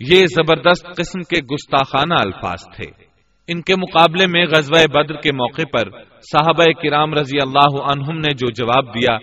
یہ 0.00 0.26
زبردست 0.26 0.86
قسم 0.96 1.20
کے 1.20 1.54
گستاخانہ 1.54 2.14
الفاظ 2.14 2.58
تھے۔ 2.76 3.03
ان 3.48 3.60
کے 3.60 3.76
مقابلے 3.76 4.26
میں 4.26 4.46
غزوہ 4.46 4.86
بدر 4.92 5.14
کے 5.14 5.32
موقع 5.32 5.62
پر 5.72 5.88
صحابہ 6.32 6.64
کرام 6.82 7.14
رضی 7.14 7.38
اللہ 7.42 7.74
عنہم 7.82 8.18
نے 8.18 8.34
جو 8.34 8.50
جواب 8.50 8.94
دیا، 8.94 9.16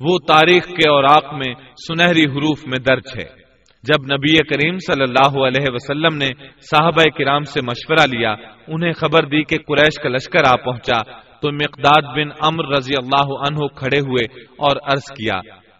وہ 0.00 0.18
تاریخ 0.18 0.66
کے 0.66 0.88
اوراق 0.88 1.32
میں 1.34 1.54
سنہری 1.88 2.24
حروف 2.24 2.66
میں 2.66 2.78
درج 2.78 3.18
ہے۔ 3.18 3.46
جب 3.84 4.12
نبی 4.12 4.36
کریم 4.36 4.78
صلی 4.78 5.02
اللہ 5.02 5.38
علیہ 5.42 5.72
وسلم 5.72 6.16
نے 6.16 6.28
صحابہ 6.70 7.02
کرام 7.18 7.42
سے 7.42 7.60
مشورہ 7.60 8.06
لیا، 8.06 8.34
انہیں 8.68 8.92
خبر 8.92 9.24
دی 9.24 9.42
کہ 9.42 9.58
قریش 9.58 10.02
کا 10.02 10.08
لشکر 10.08 10.44
آ 10.48 10.56
پہنچا، 10.56 11.02
تو 11.40 11.52
مقداد 11.52 12.02
بن 12.16 12.28
امر 12.40 12.68
رضی 12.76 12.94
اللہ 12.96 13.32
عنہ 13.48 13.66
کھڑے 13.66 13.98
ہوئے 13.98 14.24
اور 14.58 14.76
عرض 14.92 15.12
کیا، 15.12 15.36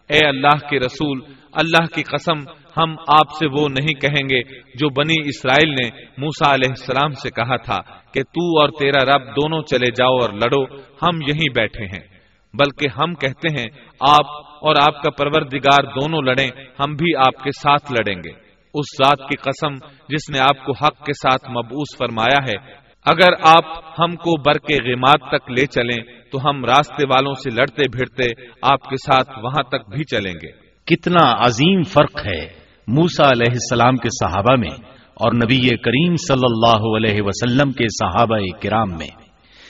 اے 0.09 0.27
اللہ 0.27 0.67
کے 0.69 0.79
رسول، 0.79 1.21
اللہ 1.53 1.85
کی 1.95 2.03
قسم 2.03 2.43
ہم 2.77 2.91
آپ 2.91 3.31
سے 3.39 3.47
وہ 3.47 3.69
نہیں 3.69 3.99
کہیں 3.99 4.29
گے 4.29 4.41
جو 4.75 4.89
بنی 4.89 5.29
اسرائیل 5.29 5.69
نے 5.69 6.05
موسا 6.17 6.53
علیہ 6.53 6.69
السلام 6.69 7.11
سے 7.11 7.29
کہا 7.29 7.55
تھا 7.55 7.77
کہ 8.13 8.21
تو 8.23 8.61
اور 8.61 8.69
تیرا 8.69 9.05
رب 9.05 9.27
دونوں 9.27 9.61
چلے 9.61 9.91
جاؤ 9.91 10.15
اور 10.15 10.29
لڑو، 10.29 10.63
ہم 10.77 11.21
یہیں 11.27 11.53
بیٹھے 11.55 11.85
ہیں۔ 11.85 12.17
بلکہ 12.53 12.99
ہم 12.99 13.13
کہتے 13.13 13.59
ہیں، 13.59 13.65
آپ 13.99 14.25
اور 14.61 14.75
آپ 14.75 15.03
کا 15.03 15.11
پروردگار 15.11 15.83
دونوں 15.83 16.21
لڑیں، 16.21 16.49
ہم 16.79 16.95
بھی 16.95 17.15
آپ 17.15 17.43
کے 17.43 17.51
ساتھ 17.51 17.91
لڑیں 17.91 18.15
گے۔ 18.15 18.29
اس 18.73 19.03
ذات 19.03 19.29
کی 19.29 19.35
قسم 19.35 19.73
جس 20.09 20.29
نے 20.33 20.39
آپ 20.39 20.65
کو 20.65 20.71
حق 20.71 21.05
کے 21.05 21.13
ساتھ 21.13 21.51
مبوس 21.51 21.97
فرمایا 21.97 22.37
ہے۔ 22.49 22.87
اگر 23.05 23.57
آپ 23.57 23.63
ہم 23.99 24.15
کو 24.15 24.41
بر 24.41 24.57
کے 24.57 24.83
غیمات 24.83 25.29
تک 25.31 25.51
لے 25.51 25.65
چلیں، 25.65 26.21
تو 26.31 26.49
ہم 26.49 26.65
راستے 26.65 27.03
والوں 27.09 27.33
سے 27.33 27.49
لڑتے 27.49 27.83
بھیڑتے 27.91 28.41
آپ 28.61 28.83
کے 28.83 28.95
ساتھ 28.95 29.39
وہاں 29.43 29.63
تک 29.63 29.89
بھی 29.89 30.03
چلیں 30.03 30.33
گے۔ 30.33 30.51
کتنا 30.85 31.45
عظیم 31.45 31.83
فرق 31.83 32.25
ہے۔ 32.25 32.56
موسا 32.87 33.31
علیہ 33.31 33.51
السلام 33.51 33.95
کے 33.95 34.09
صحابہ 34.09 34.55
میں 34.55 34.77
اور 35.13 35.31
نبی 35.31 35.77
کریم 35.77 36.15
صلی 36.15 36.43
اللہ 36.43 36.97
علیہ 36.97 37.21
وسلم 37.21 37.71
کے 37.71 37.89
صحابہ 37.89 38.37
کرام 38.61 38.97
میں۔ 38.97 39.07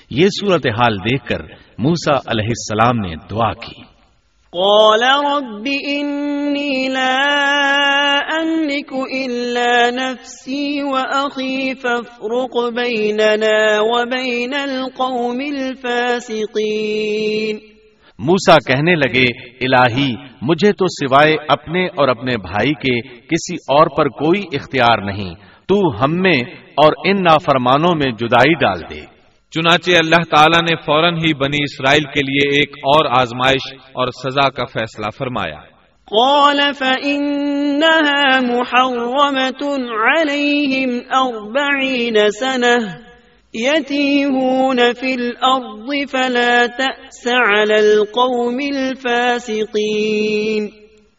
یہ 0.10 0.28
صورتحال 0.28 0.98
دیکھ 0.98 1.26
کر 1.26 1.42
موسا 1.78 2.12
علیہ 2.12 2.44
السلام 2.44 2.98
نے 2.98 3.14
دعا 3.30 3.54
کی۔ 3.54 3.98
قال 4.52 5.04
رب 5.04 5.68
انی 5.88 6.88
لا 6.88 8.20
املك 8.42 8.94
الا 8.94 9.90
نفسي 9.90 10.82
واخي 10.82 11.74
فافرق 11.74 12.74
بيننا 12.74 13.80
وبين 13.80 14.54
القوم 14.54 15.40
الفاسقين۔ 15.40 17.77
موسا 18.20 18.56
کہنے 18.56 18.96
لگے 18.96 19.26
الہی 19.62 20.16
مجھے 20.42 20.72
تو 20.72 20.86
سوائے 20.88 21.36
اپنے 21.50 21.86
اور 21.86 22.08
اپنے 22.08 22.38
بھائی 22.38 22.74
کے 22.74 23.02
کسی 23.02 23.56
اور 23.56 23.88
پر 23.98 24.08
کوئی 24.10 24.44
اختیار 24.54 25.02
نہیں۔ 25.02 25.36
تو 25.68 26.04
ہم 26.04 26.12
میں 26.12 26.40
اور 26.76 26.94
ان 27.06 27.24
نافرمانوں 27.24 27.96
میں 27.96 28.12
جدائی 28.12 28.54
ڈال 28.54 28.82
دے۔ 28.90 29.02
چنانچہ 29.52 29.92
اللہ 29.92 30.36
تعالیٰ 30.36 30.62
نے 30.62 30.76
فوراً 30.76 31.14
ہی 31.14 31.34
بنی 31.34 31.58
اسرائیل 31.64 32.04
کے 32.04 32.20
لیے 32.20 32.60
ایک 32.60 32.70
اور 32.70 33.22
آزمائش 33.22 33.74
اور 33.74 34.08
سزا 34.08 34.50
کا 34.50 34.66
فیصلہ 34.66 35.10
فرمایا۔ 35.18 35.60
قال 36.06 36.60
فإنها 36.78 38.40
محرمة 38.54 39.76
عليهم 39.92 40.98
أربعين 40.98 42.16
سنة۔ 42.40 43.07
يتيهون 43.56 44.80
في 44.94 45.14
الأرض 45.14 46.10
فلا 46.12 46.66
تأس 46.78 47.28
على 47.28 47.74
القوم 47.74 48.58
الفاسقين 48.76 50.68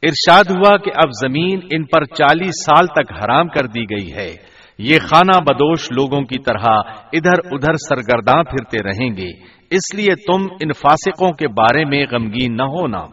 ارشاد 0.02 0.44
ہوا 0.50 0.76
کہ 0.76 0.90
اب 0.96 1.10
زمین 1.22 1.60
ان 1.70 1.84
پر 1.84 2.04
چالیس 2.04 2.64
سال 2.66 2.86
تک 2.86 3.12
حرام 3.12 3.48
کر 3.48 3.66
دی 3.66 3.82
گئی 3.82 4.12
ہے۔ 4.12 4.36
یہ 4.78 4.98
خانہ 4.98 5.40
بدوش 5.40 5.90
لوگوں 5.90 6.20
کی 6.20 6.38
طرح 6.38 6.66
ادھر 7.12 7.52
ادھر 7.52 7.74
سرگرداں 7.88 8.42
پھرتے 8.42 8.78
رہیں 8.78 9.16
گے۔ 9.16 9.30
اس 9.70 9.94
لیے 9.94 10.14
تم 10.14 10.42
ان 10.60 10.72
فاسقوں 10.72 11.32
کے 11.32 11.48
بارے 11.48 11.84
میں 11.84 12.06
غمگین 12.10 12.56
نہ 12.56 12.62
ہونا۔ 12.62 13.06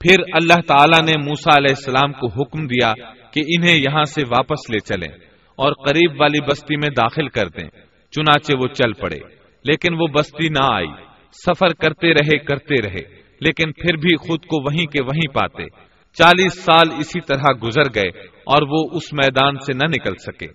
پھر 0.00 0.16
اللہ 0.32 0.60
تعالیٰ 0.66 1.04
نے 1.04 1.12
موسا 1.28 1.50
علیہ 1.56 1.74
السلام 1.78 2.12
کو 2.12 2.26
حکم 2.26 2.66
دیا 2.66 2.92
کہ 3.32 3.42
انہیں 3.56 3.76
یہاں 3.76 4.04
سے 4.04 4.20
واپس 4.20 4.70
لے 4.70 4.78
چلیں 4.78 5.14
اور 5.56 5.72
قریب 5.72 6.20
والی 6.20 6.40
بستی 6.40 6.76
میں 6.76 6.88
داخل 6.88 7.28
کر 7.28 7.48
دیں۔ 7.48 7.93
چنانچہ 8.16 8.52
وہ 8.62 8.66
چل 8.66 8.92
پڑے۔ 8.92 9.18
لیکن 9.64 9.94
وہ 10.00 10.06
بستی 10.06 10.48
نہ 10.48 10.64
آئی۔ 10.72 11.04
سفر 11.46 11.68
کرتے 11.68 12.14
رہے 12.14 12.38
کرتے 12.38 12.74
رہے۔ 12.82 13.24
لیکن 13.40 13.72
پھر 13.72 13.96
بھی 13.96 14.16
خود 14.16 14.40
کو 14.40 14.62
وہیں 14.62 14.86
کے 14.86 15.02
وہیں 15.02 15.34
پاتے۔ 15.34 15.64
چالیس 16.12 16.64
سال 16.64 16.88
اسی 16.98 17.20
طرح 17.20 17.52
گزر 17.62 17.82
گئے 17.94 18.18
اور 18.28 18.62
وہ 18.62 18.96
اس 18.96 19.12
میدان 19.12 19.54
سے 19.66 19.72
نہ 19.72 19.88
نکل 19.88 20.14
سکے۔ 20.16 20.46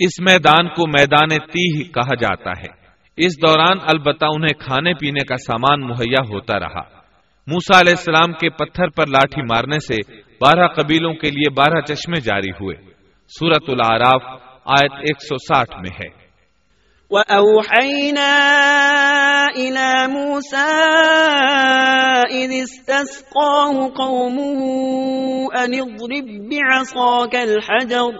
اس 0.00 0.20
میدان 0.20 0.68
کو 0.68 0.86
میدان 0.86 1.28
تیہ 1.28 1.92
کہا 1.94 2.14
جاتا 2.14 2.50
ہے۔ 2.50 2.88
اس 3.16 3.32
دوران 3.36 3.76
البتہ 3.82 4.24
انہیں 4.24 4.60
کھانے 4.60 4.94
پینے 4.94 5.24
کا 5.24 5.36
سامان 5.36 5.80
مہیا 5.80 6.28
ہوتا 6.28 6.60
رہا۔ 6.60 6.98
موسا 7.46 7.80
علیہ 7.80 7.92
السلام 7.92 8.32
کے 8.32 8.50
پتھر 8.50 8.88
پر 8.88 9.06
لاٹھی 9.06 9.42
مارنے 9.42 9.78
سے 9.78 10.12
بارہ 10.40 10.68
قبیلوں 10.68 11.14
کے 11.14 11.30
لیے 11.30 11.50
بارہ 11.50 11.80
چشمے 11.80 12.20
جاری 12.20 12.50
ہوئے۔ 12.50 12.76
سورت 13.28 13.62
العراف 13.68 14.22
آیت 14.64 14.92
ایک 14.92 15.22
سو 15.22 15.36
ساٹھ 15.36 15.74
میں 15.76 15.96
ہے۔ 16.04 16.27
وأوحينا 17.10 18.32
إلى 19.56 20.08
موسى 20.08 20.72
إذ 22.30 22.50
استسقاه 22.62 23.92
قومه 23.96 24.60
أن 25.64 25.74
اضرب 25.74 26.26
بعصاك 26.50 27.34
الحجر 27.34 28.12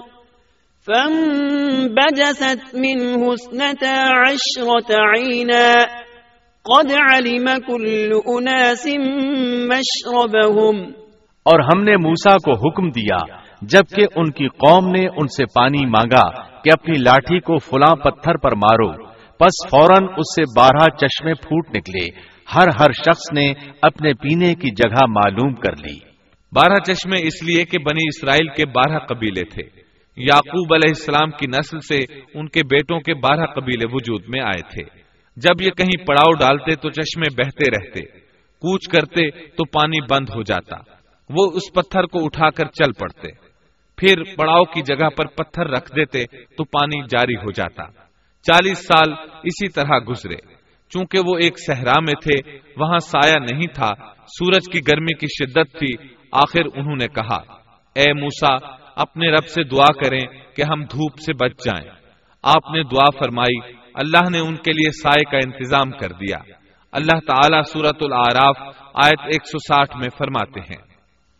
فانبجست 0.80 2.74
منه 2.74 3.32
اثنتا 3.34 3.96
عشرة 4.24 4.90
عينا 4.90 5.86
قد 6.64 6.92
علم 6.92 7.58
كل 7.58 8.20
أناس 8.38 8.86
مشربهم 9.72 10.94
اور 11.46 11.60
ہم 11.60 11.82
نے 11.84 11.96
موسا 11.96 12.36
کو 12.44 12.52
حکم 12.62 12.88
دیا 12.90 13.18
جبکہ 13.62 14.06
ان 14.16 14.30
کی 14.30 14.48
قوم 14.48 14.90
نے 14.90 15.06
ان 15.16 15.26
سے 15.26 15.44
پانی 15.44 15.86
مانگا 15.86 16.42
کہ 16.62 16.70
اپنی 16.72 16.98
لاٹھی 16.98 17.40
کو 17.40 17.58
فلاں 17.58 17.94
پتھر 17.96 18.36
پر 18.36 18.54
مارو، 18.54 19.06
پس 19.38 19.70
فوراً 19.70 20.04
اس 20.04 20.34
سے 20.36 20.60
بارہ 20.60 20.96
چشمے 20.96 21.34
پھوٹ 21.34 21.76
نکلے۔ 21.76 22.06
ہر 22.54 22.68
ہر 22.80 22.92
شخص 22.92 23.32
نے 23.32 23.52
اپنے 23.82 24.12
پینے 24.12 24.54
کی 24.54 24.70
جگہ 24.70 25.06
معلوم 25.08 25.54
کر 25.54 25.76
لی۔ 25.76 25.98
بارہ 26.52 26.78
چشمے 26.78 27.16
اس 27.22 27.42
لیے 27.42 27.64
کہ 27.64 27.78
بنی 27.78 28.04
اسرائیل 28.06 28.48
کے 28.48 28.66
بارہ 28.66 28.98
قبیلے 28.98 29.44
تھے۔ 29.44 29.62
یعقوب 30.16 30.74
علیہ 30.74 30.88
السلام 30.88 31.30
کی 31.30 31.46
نسل 31.46 31.80
سے 31.80 32.14
ان 32.34 32.48
کے 32.48 32.60
بیٹوں 32.70 33.00
کے 33.00 33.14
بارہ 33.14 33.46
قبیلے 33.46 33.86
وجود 33.92 34.22
میں 34.28 34.40
آئے 34.40 34.62
تھے۔ 34.74 34.84
جب 35.36 35.62
یہ 35.62 35.70
کہیں 35.70 36.06
پڑاؤ 36.06 36.32
ڈالتے 36.32 36.74
تو 36.74 36.90
چشمے 36.90 37.42
بہتے 37.42 37.70
رہتے، 37.70 38.00
کوچ 38.62 38.88
کرتے 38.88 39.30
تو 39.30 39.64
پانی 39.64 40.00
بند 40.10 40.28
ہو 40.36 40.42
جاتا۔ 40.42 40.76
وہ 41.30 41.50
اس 41.54 41.72
پتھر 41.74 42.02
کو 42.02 42.24
اٹھا 42.24 42.50
کر 42.50 42.64
چل 42.64 42.92
پڑتے۔ 42.92 43.47
پھر 43.98 44.36
پڑاؤ 44.36 44.64
کی 44.64 44.82
جگہ 44.82 45.08
پر 45.08 45.26
پتھر 45.26 45.66
رکھ 45.66 45.92
دیتے 45.96 46.24
تو 46.26 46.64
پانی 46.64 47.02
جاری 47.02 47.34
ہو 47.34 47.50
جاتا۔ 47.50 47.82
چالیس 48.42 48.78
سال 48.78 49.12
اسی 49.42 49.68
طرح 49.68 49.98
گزرے۔ 50.08 50.58
چونکہ 50.90 51.18
وہ 51.26 51.36
ایک 51.36 51.58
صحرا 51.66 52.00
میں 52.00 52.14
تھے، 52.22 52.58
وہاں 52.76 52.98
سایہ 52.98 53.34
نہیں 53.52 53.66
تھا، 53.74 53.90
سورج 54.26 54.72
کی 54.72 54.80
گرمی 54.88 55.14
کی 55.14 55.26
شدت 55.26 55.78
تھی، 55.78 56.14
آخر 56.32 56.60
انہوں 56.74 56.96
نے 56.96 57.06
کہا، 57.08 57.36
اے 57.94 58.12
موسا 58.12 58.54
اپنے 58.96 59.30
رب 59.30 59.46
سے 59.46 59.64
دعا 59.64 59.92
کریں 59.92 60.54
کہ 60.56 60.62
ہم 60.62 60.84
دھوپ 60.84 61.18
سے 61.18 61.32
بچ 61.32 61.64
جائیں۔ 61.64 61.90
آپ 62.42 62.70
نے 62.74 62.82
دعا 62.82 63.10
فرمائی، 63.18 63.72
اللہ 63.94 64.30
نے 64.30 64.38
ان 64.38 64.56
کے 64.56 64.72
لیے 64.72 64.90
سائے 64.90 65.30
کا 65.30 65.36
انتظام 65.36 65.90
کر 65.90 66.08
دیا۔ 66.08 66.38
اللہ 66.92 67.20
تعالیٰ 67.26 67.62
سورت 67.62 67.96
العراف 68.00 68.56
آیت 68.94 69.20
160 69.20 69.96
میں 69.96 70.08
فرماتے 70.18 70.60
ہیں۔ 70.60 70.87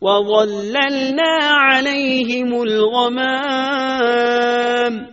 وَظَلَّلْنَا 0.01 1.51
عَلَيْهِمُ 1.51 2.59
الْغَمَامِ 2.59 5.03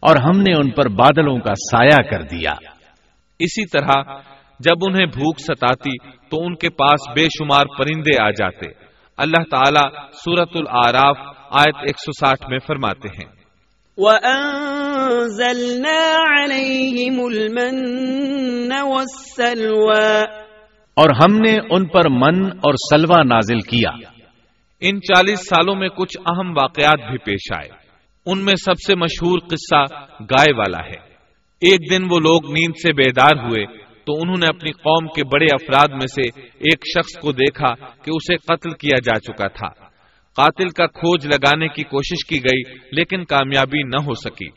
اور 0.00 0.16
ہم 0.16 0.40
نے 0.40 0.54
ان 0.54 0.70
پر 0.70 0.88
بادلوں 0.88 1.38
کا 1.38 1.54
سایہ 1.54 2.10
کر 2.10 2.22
دیا۔ 2.22 2.52
اسی 3.38 3.66
طرح 3.66 4.02
جب 4.60 4.74
انہیں 4.88 5.06
بھوک 5.06 5.40
ستاتی 5.40 5.96
تو 6.28 6.44
ان 6.44 6.54
کے 6.54 6.70
پاس 6.70 7.14
بے 7.14 7.24
شمار 7.24 7.64
پرندے 7.78 8.22
آ 8.22 8.30
جاتے۔ 8.30 8.66
اللہ 9.16 9.42
تعالیٰ 9.50 10.12
سورت 10.12 10.48
العراف 10.54 11.16
آیت 11.50 11.76
160 11.76 12.50
میں 12.50 12.58
فرماتے 12.66 13.08
ہیں۔ 13.08 13.28
وَأَنزَلْنَا 13.96 16.42
عَلَيْهِمُ 16.42 17.30
الْمَنَّ 17.30 18.82
وَالسَّلْوَى 18.82 20.22
اور 20.94 21.10
ہم 21.24 21.36
نے 21.36 21.58
ان 21.70 21.86
پر 21.86 22.08
من 22.08 22.46
اور 22.46 22.74
سلوا 22.74 23.22
نازل 23.22 23.60
کیا۔ 23.60 24.09
ان 24.80 25.00
چالیس 25.00 25.40
سالوں 25.40 25.74
میں 25.74 25.88
کچھ 25.88 26.18
اہم 26.26 26.50
واقعات 26.50 27.10
بھی 27.10 27.18
پیش 27.18 27.52
آئے۔ 27.56 27.68
ان 28.26 28.44
میں 28.44 28.54
سب 28.54 28.72
سے 28.86 28.94
مشہور 28.94 29.38
قصہ 29.38 29.94
گائے 30.20 30.52
والا 30.56 30.86
ہے۔ 30.86 31.10
ایک 31.60 31.90
دن 31.90 32.04
وہ 32.10 32.20
لوگ 32.20 32.52
نیند 32.52 32.72
سے 32.82 32.92
بیدار 32.92 33.36
ہوئے 33.36 33.66
تو 34.04 34.12
انہوں 34.22 34.36
نے 34.40 34.46
اپنی 34.46 34.72
قوم 34.72 35.06
کے 35.06 35.24
بڑے 35.24 35.44
افراد 35.44 35.88
میں 35.88 36.06
سے 36.06 36.40
ایک 36.40 36.78
شخص 36.94 37.18
کو 37.18 37.32
دیکھا 37.32 37.74
کہ 37.74 38.10
اسے 38.14 38.36
قتل 38.36 38.70
کیا 38.70 38.98
جا 39.04 39.20
چکا 39.20 39.48
تھا۔ 39.48 39.68
قاتل 40.36 40.68
کا 40.68 40.86
کھوج 40.86 41.26
لگانے 41.26 41.68
کی 41.68 41.82
کوشش 41.82 42.26
کی 42.26 42.38
گئی 42.38 42.78
لیکن 42.92 43.24
کامیابی 43.24 43.82
نہ 43.82 44.02
ہو 44.06 44.14
سکی۔ 44.14 44.48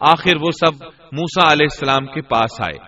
آخر 0.00 0.36
وہ 0.40 0.50
سب 0.50 0.84
موسا 1.12 1.52
علیہ 1.52 1.66
السلام 1.70 2.06
کے 2.06 2.20
پاس 2.20 2.60
آئے۔ 2.60 2.78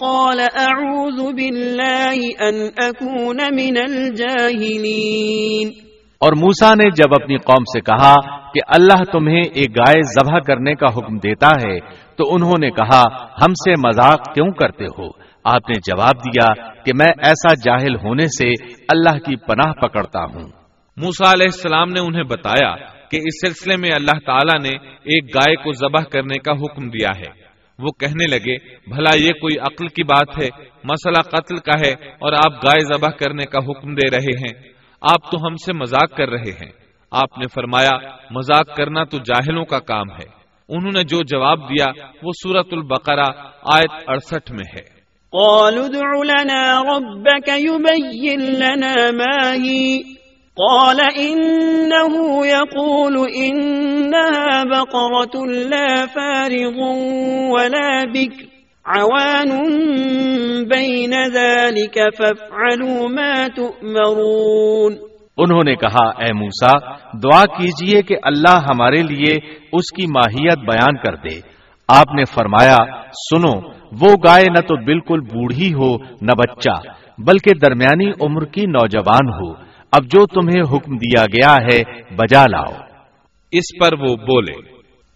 قَالَ 0.00 0.42
أَعُوذُ 0.42 1.32
بِاللَّهِ 1.32 2.20
أَنْ 2.48 2.70
أَكُونَ 2.84 3.42
مِنَ 3.54 3.78
الْجَاهِلِينَ۔ 3.78 5.70
اور 6.18 6.32
موسا 6.32 6.74
نے 6.74 6.90
جب 6.90 7.08
اپنی 7.22 7.36
قوم 7.36 7.64
سے 7.64 7.80
کہا 7.80 8.33
کہ 8.54 8.60
اللہ 8.66 9.12
تمہیں 9.12 9.42
ایک 9.54 9.70
گائے 9.70 10.02
ذبح 10.02 10.38
کرنے 10.38 10.74
کا 10.74 10.86
حکم 10.86 11.16
دیتا 11.16 11.48
ہے، 11.48 11.78
تو 12.16 12.34
انہوں 12.34 12.58
نے 12.60 12.70
کہا، 12.70 13.02
ہم 13.24 13.52
سے 13.52 13.70
مذاق 13.70 14.34
کیوں 14.34 14.50
کرتے 14.50 14.84
ہو؟ 14.84 15.24
آپ 15.44 15.68
نے 15.68 15.74
جواب 15.74 16.24
دیا 16.24 16.72
کہ 16.82 16.92
میں 16.94 17.12
ایسا 17.18 17.54
جاہل 17.54 17.96
ہونے 17.96 18.26
سے 18.26 18.74
اللہ 18.88 19.18
کی 19.18 19.36
پناہ 19.36 19.72
پکڑتا 19.72 20.24
ہوں۔ 20.24 20.48
موسا 20.96 21.32
علیہ 21.32 21.46
السلام 21.46 21.88
نے 21.88 22.00
انہیں 22.00 22.22
بتایا 22.22 22.76
کہ 23.10 23.16
اس 23.16 23.46
سلسلے 23.46 23.76
میں 23.76 23.90
اللہ 23.94 24.18
تعالیٰ 24.26 24.62
نے 24.62 24.88
ایک 24.88 25.24
گائے 25.34 25.56
کو 25.56 25.72
ذبح 25.72 26.02
کرنے 26.02 26.38
کا 26.38 26.52
حکم 26.52 26.90
دیا 26.90 27.10
ہے۔ 27.18 27.44
وہ 27.78 27.88
کہنے 28.00 28.26
لگے، 28.26 28.58
بھلا 28.90 29.16
یہ 29.16 29.32
کوئی 29.32 29.58
عقل 29.58 29.88
کی 29.88 30.02
بات 30.02 30.42
ہے؟ 30.42 30.48
مسئلہ 30.84 31.22
قتل 31.22 31.56
کا 31.56 31.80
ہے 31.86 31.92
اور 31.92 32.32
آپ 32.32 32.66
گائے 32.66 32.96
ذبح 32.96 33.08
کرنے 33.08 33.44
کا 33.46 33.58
حکم 33.58 33.94
دے 33.94 34.10
رہے 34.10 34.38
ہیں۔ 34.38 34.68
آپ 35.00 35.30
تو 35.30 35.38
ہم 35.38 35.56
سے 35.56 35.72
مذاق 35.72 36.16
کر 36.16 36.28
رہے 36.28 36.50
ہیں۔ 36.50 36.83
آپ 37.14 37.38
نے 37.38 37.46
فرمایا، 37.54 37.90
مذاق 38.30 38.76
کرنا 38.76 39.04
تو 39.04 39.18
جاہلوں 39.18 39.64
کا 39.64 39.78
کام 39.78 40.10
ہے۔ 40.10 40.44
انہوں 40.68 40.92
نے 40.92 41.02
جو 41.02 41.22
جواب 41.22 41.68
دیا 41.68 41.86
وہ 42.22 42.32
سورت 42.42 42.66
البقرہ 42.72 43.26
آیت 43.62 43.90
اڑسٹھ 44.06 44.52
میں 44.52 44.64
ہے۔ 44.76 44.94
قالوا 45.30 45.84
ادع 45.84 46.22
لنا 46.24 46.82
ربك 46.82 47.48
يبين 47.48 48.40
لنا 48.40 48.94
ما 49.10 49.54
هي۔ 49.54 49.98
قال 50.56 51.00
إنه 51.00 52.20
يقول 52.44 53.16
إنها 53.36 54.64
بقرة 54.64 55.52
لا 55.68 56.04
فارغ 56.14 56.80
ولا 57.50 58.04
بكر، 58.04 58.44
عوان 58.84 59.48
بين 60.68 61.14
ذلك 61.32 61.98
فافعلوا 62.18 63.08
ما 63.08 63.46
تؤمرون۔ 63.56 65.13
انہوں 65.36 65.62
نے 65.64 65.74
کہا، 65.74 66.08
اے 66.08 66.32
موسا 66.32 66.92
دعا 67.12 67.46
کیجیے 67.46 68.02
کہ 68.02 68.16
اللہ 68.22 68.58
ہمارے 68.70 69.02
لیے 69.02 69.34
اس 69.72 69.96
کی 69.96 70.06
ماہیت 70.06 70.58
بیان 70.58 70.96
کر 70.96 71.14
دے۔ 71.14 71.40
آپ 71.88 72.14
نے 72.14 72.24
فرمایا، 72.24 72.76
سنو، 73.12 73.68
وہ 74.00 74.12
گائے 74.24 74.44
نہ 74.44 74.60
تو 74.60 74.76
بالکل 74.84 75.20
بوڑھی 75.20 75.74
ہو، 75.74 75.96
نہ 75.98 76.30
بچہ، 76.38 76.82
بلکہ 77.18 77.50
درمیانی 77.54 78.10
عمر 78.20 78.44
کی 78.44 78.66
نوجوان 78.66 79.28
ہو۔ 79.28 79.52
اب 79.92 80.04
جو 80.04 80.26
تمہیں 80.26 80.76
حکم 80.76 80.96
دیا 80.96 81.26
گیا 81.26 81.54
ہے، 81.54 81.82
بجا 82.16 82.46
لاؤ۔ 82.46 82.72
اس 83.52 83.78
پر 83.80 83.98
وہ 84.00 84.16
بولے، 84.16 84.74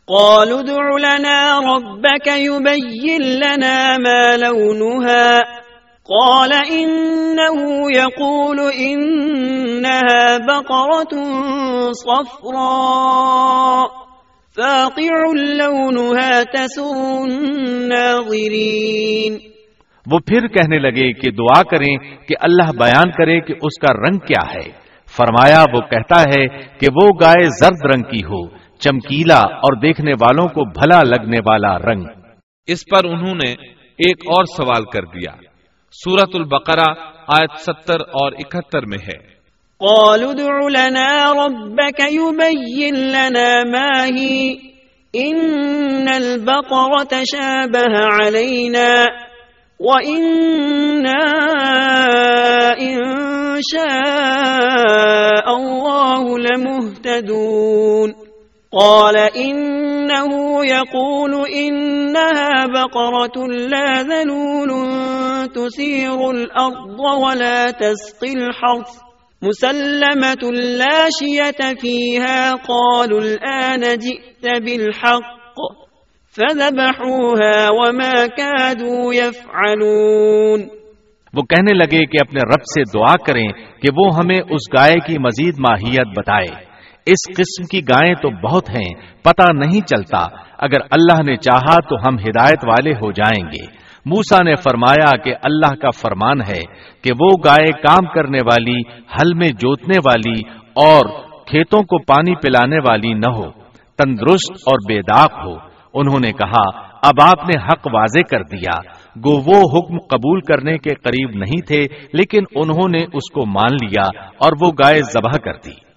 قالوا 0.08 0.98
لنا 0.98 1.60
ربك 1.60 2.28
يبين 2.28 3.22
لنا 3.22 3.92
ما 3.98 4.36
لونها 4.36 5.57
قال 6.08 6.52
إنه 6.52 7.56
يقول 7.96 8.72
إنها 8.72 10.38
بقرة 10.38 11.26
صفراء 11.92 13.86
فاقع 14.56 15.34
لونها 15.34 16.42
تسر 16.42 17.20
الناظرين 17.20 19.38
وہ 20.12 20.18
پھر 20.18 20.46
کہنے 20.46 20.78
لگے 20.78 21.12
کہ 21.12 21.30
دعا 21.30 21.62
کریں 21.62 21.96
کہ 22.28 22.34
اللہ 22.40 22.78
بیان 22.78 23.10
کرے 23.10 23.40
کہ 23.40 23.54
اس 23.62 23.80
کا 23.80 23.92
رنگ 23.92 24.18
کیا 24.18 24.54
ہے۔ 24.54 24.70
فرمایا 25.16 25.64
وہ 25.74 25.80
کہتا 25.80 26.20
ہے 26.20 26.78
کہ 26.78 26.86
وہ 26.94 27.08
گائے 27.20 27.44
زرد 27.44 27.94
رنگ 27.94 28.02
کی 28.02 28.24
ہو 28.24 28.58
چمکیلا 28.78 29.34
اور 29.34 29.76
دیکھنے 29.76 30.12
والوں 30.12 30.48
کو 30.48 30.64
بھلا 30.64 31.02
لگنے 31.02 31.38
والا 31.46 31.78
رنگ۔ 31.78 32.04
اس 32.66 32.84
پر 32.90 33.04
انہوں 33.04 33.34
نے 33.34 33.78
ایک 33.98 34.20
اور 34.26 34.44
سوال 34.44 34.84
کر 34.84 35.02
دیا۔ 35.02 35.47
سورت 35.92 36.30
البقرہ 36.34 36.94
آیت 37.26 37.60
ستر 37.60 38.00
اور 38.00 38.32
اکہتر 38.32 38.86
میں 38.86 38.98
ہے۔ 38.98 39.38
قالوا 39.78 40.32
ادع 40.32 40.68
لنا 40.68 41.32
ربك 41.32 42.00
يبين 42.00 42.94
لنا 42.94 43.62
ما 43.64 44.06
هي۔ 44.06 44.54
إن 45.22 46.08
البقرة 46.14 47.02
تشابه 47.10 47.98
علينا۔ 48.22 49.04
وإنا 49.80 51.24
إن 52.72 53.04
شاء 53.72 55.54
الله 55.54 56.36
لمهتدون۔ 56.36 58.27
قال 58.72 59.16
إنه 59.16 60.64
يقول 60.66 61.46
إنها 61.48 62.66
بقرة 62.66 63.46
لا 63.46 64.02
ذلول 64.02 64.70
تسير 65.48 66.30
الأرض 66.30 67.00
ولا 67.00 67.70
تسقي 67.70 68.32
الحرث 68.32 68.90
مسلمة 69.42 70.52
لا 70.52 71.08
شية 71.18 71.74
فيها 71.80 72.54
قالوا 72.54 73.20
الآن 73.20 73.80
جئت 73.80 74.62
بالحق 74.64 75.38
فذبحوها 76.36 77.70
وما 77.70 78.26
كادوا 78.26 79.14
يفعلون 79.14 80.68
وہ 81.34 81.42
کہنے 81.42 81.72
لگے 81.74 82.06
کہ 82.06 82.16
اپنے 82.20 82.40
رب 82.40 82.62
سے 82.74 82.82
دعا 82.98 83.16
کریں 83.16 83.48
کہ 83.82 83.88
وہ 83.96 84.16
ہمیں 84.16 84.40
اس 84.40 84.72
گائے 84.78 84.94
کی 85.06 85.18
مزید 85.18 85.54
ماہیت 85.58 86.18
بتائے۔ 86.18 86.67
اس 87.08 87.36
قسم 87.36 87.64
کی 87.66 87.80
گائیں 87.80 88.14
تو 88.14 88.48
بہت 88.48 88.70
ہیں، 88.70 88.94
پتہ 89.22 89.52
نہیں 89.52 89.80
چلتا۔ 89.80 90.26
اگر 90.58 90.80
اللہ 90.90 91.22
نے 91.22 91.36
چاہا 91.36 91.80
تو 91.80 92.08
ہم 92.08 92.14
ہدایت 92.14 92.58
والے 92.64 92.90
ہو 92.90 93.12
جائیں 93.12 93.44
گے۔ 93.44 93.88
موسا 94.06 94.42
نے 94.42 94.54
فرمایا 94.54 95.16
کہ 95.16 95.34
اللہ 95.42 95.74
کا 95.74 95.90
فرمان 95.90 96.40
ہے 96.40 96.60
کہ 97.02 97.10
وہ 97.20 97.28
گائے 97.44 97.72
کام 97.72 98.06
کرنے 98.06 98.38
والی، 98.38 98.80
ہل 98.88 99.34
میں 99.34 99.48
جوتنے 99.48 99.98
والی 100.04 100.40
اور 100.74 101.06
کھیتوں 101.46 101.82
کو 101.82 101.98
پانی 101.98 102.34
پلانے 102.34 102.78
والی 102.78 103.12
نہ 103.12 103.30
ہو، 103.30 103.50
تندرست 103.98 104.52
اور 104.52 104.92
بے 104.92 105.00
داغ 105.02 105.46
ہو۔ 105.46 105.56
انہوں 105.94 106.20
نے 106.20 106.32
کہا، 106.32 106.88
اب 107.02 107.14
آپ 107.22 107.48
نے 107.48 107.62
حق 107.62 107.86
واضح 107.92 108.20
کر 108.30 108.42
دیا۔ 108.42 108.80
گو 109.26 109.30
وہ 109.30 109.60
حکم 109.60 109.98
قبول 109.98 110.40
کرنے 110.40 110.78
کے 110.78 110.94
قریب 110.94 111.30
نہیں 111.30 111.66
تھے، 111.66 111.82
لیکن 112.12 112.42
انہوں 112.54 112.88
نے 112.88 113.02
اس 113.02 113.30
کو 113.32 113.46
مان 113.46 113.74
لیا 113.86 114.22
اور 114.38 114.52
وہ 114.60 114.72
گائے 114.84 115.02
ذبح 115.02 115.38
کر 115.44 115.54
دی۔ 115.66 115.87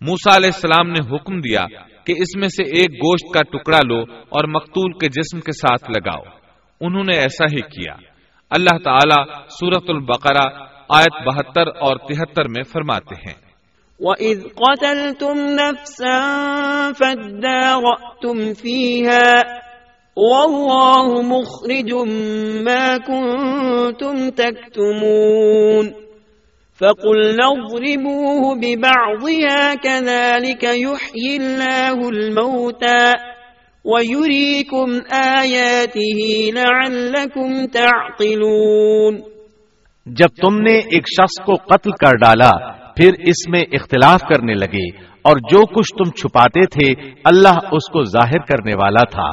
موسا 0.00 0.36
علیہ 0.36 0.50
السلام 0.54 0.90
نے 0.90 1.16
حکم 1.16 1.40
دیا 1.40 1.64
کہ 2.04 2.14
اس 2.16 2.36
میں 2.36 2.48
سے 2.48 2.62
ایک 2.62 2.92
گوشت 2.92 3.34
کا 3.34 3.40
ٹکڑا 3.42 3.78
لو 3.86 4.00
اور 4.28 4.44
مقتول 4.44 4.92
کے 4.92 5.08
جسم 5.08 5.40
کے 5.40 5.52
ساتھ 5.52 5.90
لگاؤ۔ 5.90 6.22
انہوں 6.80 7.04
نے 7.04 7.16
ایسا 7.16 7.44
ہی 7.52 7.60
کیا۔ 7.60 7.94
اللہ 8.50 8.78
تعالی 8.84 9.32
سورت 9.48 9.84
البقرہ 9.88 10.66
آیت 10.88 11.26
بہتر 11.26 11.66
اور 11.66 11.96
تہتر 11.96 12.48
میں 12.48 12.62
فرماتے 12.62 13.14
ہیں۔ 13.14 13.50
وَإِذْ 14.00 14.42
قَتَلْتُمْ 14.42 15.50
نَفْسًا 15.50 16.90
فَادَّارَأْتُمْ 16.98 18.40
فِيهَا 18.56 19.42
والله 20.16 21.20
مخرج 21.26 21.92
ما 22.62 22.96
كنتم 23.06 24.30
تكتمون 24.30 26.09
فقلنا 26.80 27.46
اضربوه 27.46 28.54
ببعضها 28.60 29.74
كذلك 29.74 30.62
يحيي 30.64 31.36
الله 31.36 32.08
الموتى 32.08 33.12
ويريكم 33.84 34.88
آياته 35.18 36.20
لعلكم 36.54 37.66
تعقلون 37.66 39.18
جب 40.06 40.28
تم 40.42 40.60
نے 40.60 40.74
ایک 40.74 41.04
شخص 41.06 41.44
کو 41.44 41.54
قتل 41.54 41.90
کر 41.90 42.16
ڈالا، 42.16 42.50
پھر 42.96 43.12
اس 43.18 43.48
میں 43.48 43.60
اختلاف 43.72 44.20
کرنے 44.20 44.54
لگے 44.54 44.86
اور 45.22 45.36
جو 45.36 45.66
کچھ 45.66 45.92
تم 45.98 46.10
چھپاتے 46.10 46.66
تھے، 46.66 47.12
اللہ 47.24 47.58
اس 47.72 47.90
کو 47.92 48.04
ظاہر 48.04 48.38
کرنے 48.38 48.74
والا 48.74 49.04
تھا۔ 49.04 49.28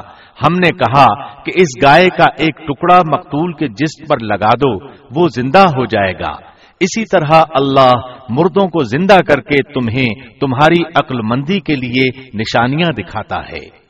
ہم 0.46 0.54
نے 0.54 0.70
کہا 0.72 1.34
کہ 1.44 1.52
اس 1.56 1.84
گائے 1.84 2.10
کا 2.10 2.26
ایک 2.38 2.58
ٹکڑا 2.58 3.00
مقتول 3.14 3.54
کے 3.54 3.68
جسم 3.68 4.06
پر 4.06 4.18
لگا 4.20 4.54
دو، 4.54 4.88
وہ 5.16 5.28
زندہ 5.28 5.60
ہو 5.60 5.86
جائے 5.86 6.14
گا۔ 6.14 6.57
اسی 6.80 7.06
طرح 7.06 7.42
اللہ 7.50 7.92
مردوں 8.30 8.68
کو 8.68 8.84
زندہ 8.84 9.18
کر 9.28 9.42
کے 9.42 9.74
تمہیں 9.74 10.40
تمہاری 10.40 10.82
عقل 10.96 11.22
مندی 11.22 11.60
کے 11.60 11.76
لیے 11.76 12.22
نشانیاں 12.34 12.92
دکھاتا 12.92 13.36
ہے۔ 13.36 13.88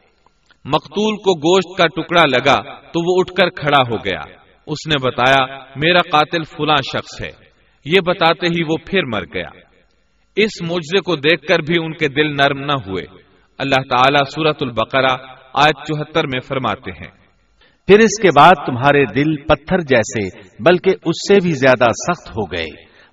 مقتول 0.65 1.15
کو 1.15 1.38
گوشت 1.38 1.78
کا 1.78 1.88
ٹکڑا 1.88 2.23
لگا 2.26 2.63
تو 2.73 3.00
وہ 3.00 3.19
اٹھ 3.19 3.34
کر 3.34 3.50
کھڑا 3.50 3.82
ہو 3.91 3.95
گیا۔ 3.95 4.19
اس 4.67 4.88
نے 4.88 5.08
بتایا، 5.08 5.58
میرا 5.76 6.00
قاتل 6.12 6.43
فلاں 6.43 6.76
شخص 6.76 7.21
ہے۔ 7.21 7.32
یہ 7.86 8.00
بتاتے 8.06 8.47
ہی 8.47 8.63
وہ 8.63 8.78
پھر 8.86 9.04
مر 9.04 9.23
گیا۔ 9.34 9.50
اس 10.36 10.62
معجزے 10.62 11.02
کو 11.02 11.15
دیکھ 11.15 11.45
کر 11.45 11.60
بھی 11.60 11.76
ان 11.84 11.93
کے 11.93 12.08
دل 12.08 12.32
نرم 12.32 12.60
نہ 12.60 12.71
ہوئے۔ 12.71 13.04
اللہ 13.58 13.82
تعالیٰ 13.89 14.23
سورت 14.36 14.58
البقرہ 14.62 15.17
آج 15.54 15.73
چوہتر 15.88 16.28
میں 16.28 16.39
فرماتے 16.39 16.91
ہیں۔ 16.91 17.16
پھر 17.88 18.00
اس 18.00 18.21
کے 18.21 18.30
بعد 18.36 18.54
تمہارے 18.65 19.06
دل 19.06 19.36
پتھر 19.43 19.78
جیسے، 19.80 20.39
بلکہ 20.63 20.89
اس 21.06 21.15
سے 21.28 21.39
بھی 21.43 21.52
زیادہ 21.52 21.84
سخت 21.84 22.30
ہو 22.30 22.52
گئے۔ 22.52 22.65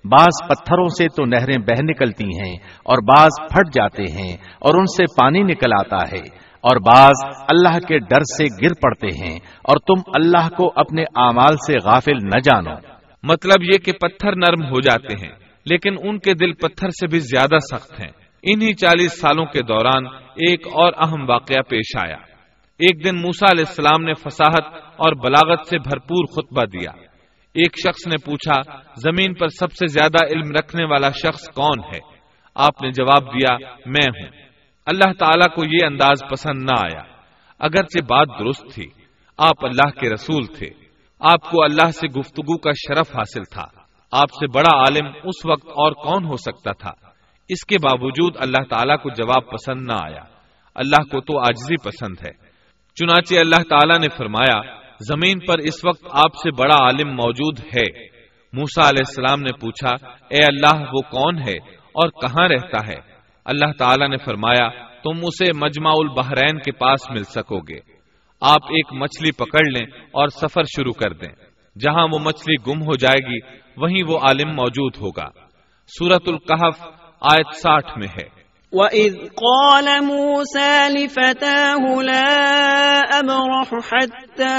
بعض 0.05 0.49
پتھروں 0.49 0.87
سے 0.87 1.07
تو 1.07 1.25
نہریں 1.25 1.57
بہ 1.57 1.81
نکلتی 1.81 2.25
ہیں، 2.25 2.53
اور 2.83 2.97
بعض 2.97 3.29
پھٹ 3.49 3.73
جاتے 3.73 4.03
ہیں، 4.03 4.33
اور 4.59 4.73
ان 4.77 4.85
سے 4.85 5.03
پانی 5.21 5.39
نکل 5.39 5.73
آتا 5.73 6.11
ہے۔ 6.11 6.45
اور 6.63 6.75
بعض 6.75 7.13
اللہ 7.47 7.79
کے 7.87 7.99
ڈر 7.99 8.23
سے 8.37 8.45
گر 8.61 8.73
پڑتے 8.81 9.07
ہیں، 9.07 9.35
اور 9.63 9.77
تم 9.77 10.01
اللہ 10.13 10.49
کو 10.57 10.73
اپنے 10.75 11.03
اعمال 11.03 11.55
سے 11.67 11.73
غافل 11.83 12.17
نہ 12.23 12.39
جانو۔ 12.39 12.75
مطلب 13.23 13.63
یہ 13.63 13.77
کہ 13.77 13.91
پتھر 13.91 14.35
نرم 14.35 14.65
ہو 14.65 14.81
جاتے 14.81 15.25
ہیں، 15.25 15.31
لیکن 15.65 15.95
ان 16.03 16.19
کے 16.19 16.33
دل 16.33 16.53
پتھر 16.53 16.89
سے 16.89 17.07
بھی 17.07 17.19
زیادہ 17.19 17.57
سخت 17.71 17.99
ہیں۔ 17.99 18.11
انہی 18.43 18.73
چالیس 18.73 19.19
سالوں 19.21 19.45
کے 19.45 19.61
دوران 19.61 20.05
ایک 20.35 20.67
اور 20.67 20.93
اہم 20.97 21.29
واقعہ 21.29 21.61
پیش 21.69 21.97
آیا۔ 21.97 22.34
ایک 22.79 23.05
دن 23.05 23.21
موسا 23.21 23.45
علیہ 23.51 23.65
السلام 23.67 24.03
نے 24.03 24.13
فساحت 24.13 24.63
اور 24.75 25.11
بلاغت 25.11 25.67
سے 25.67 25.77
بھرپور 25.77 26.25
خطبہ 26.25 26.63
دیا۔ 26.63 26.91
ایک 27.53 27.79
شخص 27.79 28.07
نے 28.07 28.15
پوچھا، 28.25 28.61
زمین 28.95 29.33
پر 29.33 29.47
سب 29.47 29.71
سے 29.71 29.87
زیادہ 29.87 30.25
علم 30.25 30.51
رکھنے 30.51 30.85
والا 30.85 31.09
شخص 31.11 31.47
کون 31.47 31.79
ہے؟ 31.93 31.99
آپ 32.55 32.81
نے 32.81 32.91
جواب 32.91 33.33
دیا، 33.33 33.57
میں 33.85 34.07
ہوں۔ 34.07 34.31
اللہ 34.85 35.13
تعالیٰ 35.13 35.55
کو 35.55 35.63
یہ 35.65 35.85
انداز 35.85 36.23
پسند 36.31 36.63
نہ 36.63 36.71
آیا۔ 36.71 37.03
اگرچہ 37.59 38.03
بات 38.03 38.27
درست 38.39 38.73
تھی، 38.73 38.85
آپ 39.37 39.65
اللہ 39.65 39.99
کے 39.99 40.13
رسول 40.13 40.45
تھے۔ 40.45 40.67
آپ 41.19 41.51
کو 41.51 41.63
اللہ 41.63 41.91
سے 41.91 42.07
گفتگو 42.07 42.57
کا 42.57 42.71
شرف 42.71 43.15
حاصل 43.15 43.43
تھا۔ 43.43 43.65
آپ 44.11 44.29
سے 44.31 44.47
بڑا 44.47 44.77
عالم 44.77 45.05
اس 45.23 45.45
وقت 45.45 45.65
اور 45.65 45.91
کون 45.91 46.25
ہو 46.25 46.37
سکتا 46.37 46.71
تھا؟ 46.71 46.91
اس 47.49 47.65
کے 47.65 47.75
باوجود 47.77 48.33
اللہ 48.39 48.63
تعالیٰ 48.69 48.97
کو 48.97 49.09
جواب 49.09 49.51
پسند 49.51 49.81
نہ 49.81 49.93
آیا۔ 49.93 50.23
اللہ 50.75 51.03
کو 51.03 51.21
تو 51.21 51.39
آجزی 51.39 51.75
پسند 51.83 52.15
ہے۔ 52.25 52.44
چنانچہ 52.95 53.35
اللہ 53.35 53.63
تعالیٰ 53.69 53.99
نے 53.99 54.07
فرمایا، 54.17 54.61
زمین 54.99 55.39
پر 55.39 55.57
اس 55.57 55.85
وقت 55.85 56.05
آپ 56.11 56.35
سے 56.35 56.51
بڑا 56.51 56.75
عالم 56.75 57.07
موجود 57.07 57.59
ہے۔ 57.59 58.07
موسا 58.53 58.89
علیہ 58.89 59.03
السلام 59.07 59.41
نے 59.41 59.51
پوچھا، 59.61 59.89
اے 60.29 60.43
اللہ، 60.43 60.81
وہ 60.93 61.01
کون 61.01 61.37
ہے 61.37 61.57
اور 61.71 62.09
کہاں 62.09 62.47
رہتا 62.47 62.87
ہے؟ 62.87 62.95
اللہ 63.45 63.71
تعالیٰ 63.79 64.09
نے 64.09 64.17
فرمایا، 64.17 64.69
تم 65.03 65.19
اسے 65.23 65.45
مجمع 65.55 65.91
البحرین 65.91 66.59
کے 66.59 66.71
پاس 66.71 67.09
مل 67.09 67.23
سکو 67.23 67.59
گے۔ 67.59 67.77
آپ 68.41 68.63
ایک 68.63 68.93
مچھلی 68.93 69.31
پکڑ 69.31 69.77
لیں 69.77 69.85
اور 70.11 70.27
سفر 70.27 70.63
شروع 70.63 70.93
کر 70.93 71.13
دیں۔ 71.13 71.35
جہاں 71.79 72.07
وہ 72.11 72.19
مچھلی 72.19 72.71
گم 72.71 72.81
ہو 72.81 72.95
جائے 72.95 73.33
گی، 73.33 73.39
وہیں 73.77 74.03
وہ 74.07 74.17
عالم 74.17 74.49
موجود 74.49 74.93
ہوگا۔ 75.01 75.27
سورت 75.87 76.21
القحف، 76.27 76.87
آیت 77.21 77.55
ساٹھ 77.55 77.97
میں 77.97 78.07
ہے۔ 78.07 78.44
وَإِذْ 78.75 79.13
قَالَ 79.35 79.87
مُوسَى 80.03 80.89
لِفَتَاهُ 80.89 82.03
لَا 82.03 82.99
أَبْرَحُ 83.19 83.79
حَتَّى 83.91 84.55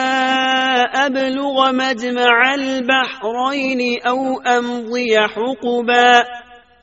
أَبْلُغَ 1.05 1.73
مَجْمَعَ 1.73 2.53
الْبَحْرَيْنِ 2.53 3.95
أَوْ 4.09 4.35
أَمْضِيَ 4.57 5.19
حُقُبًا 5.37 6.19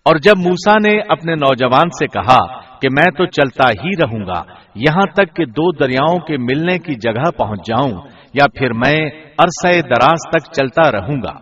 اور 0.06 0.16
جب 0.16 0.38
موسا 0.38 0.74
نے 0.74 1.00
اپنے 1.10 1.36
نوجوان 1.36 1.90
سے 1.90 2.08
کہا 2.08 2.62
کہ 2.80 2.90
میں 2.92 3.12
تو 3.18 3.26
چلتا 3.26 3.70
ہی 3.70 3.90
رہوں 4.04 4.28
گا 4.28 4.44
یہاں 4.76 5.06
تک 5.14 5.36
کہ 5.36 5.46
دو 5.46 5.72
دریاؤں 5.72 6.20
کے 6.20 6.38
ملنے 6.38 6.78
کی 6.80 6.96
جگہ 6.96 7.32
پہنچ 7.32 7.60
جاؤں 7.60 8.02
یا 8.34 8.46
پھر 8.60 8.74
میں 8.74 9.10
عرصہ 9.38 9.82
دراز 9.82 10.30
تک 10.30 10.54
چلتا 10.54 10.92
رہوں 10.92 11.16
گا۔ 11.16 11.34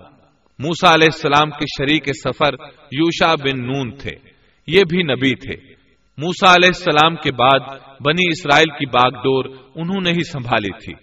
موسا 0.59 0.93
علیہ 0.93 1.07
السلام 1.13 1.49
کے 1.49 1.65
شریک 1.65 2.09
سفر 2.23 2.53
یوشا 2.91 3.35
بن 3.35 3.67
نون 3.67 3.91
تھے 3.91 4.11
یہ 4.67 4.83
بھی 4.89 5.03
نبی 5.03 5.35
تھے۔ 5.35 5.70
موسا 6.21 6.51
علیہ 6.51 6.67
السلام 6.67 7.15
کے 7.15 7.31
بعد 7.31 7.59
بنی 8.05 8.23
اسرائیل 8.27 8.69
کی 8.69 8.85
باغ 8.85 9.09
ڈور 9.09 9.45
انہوں 9.75 10.01
نے 10.01 10.11
ہی 10.11 10.23
سنبھالی 10.23 10.83
تھی۔ 10.83 10.93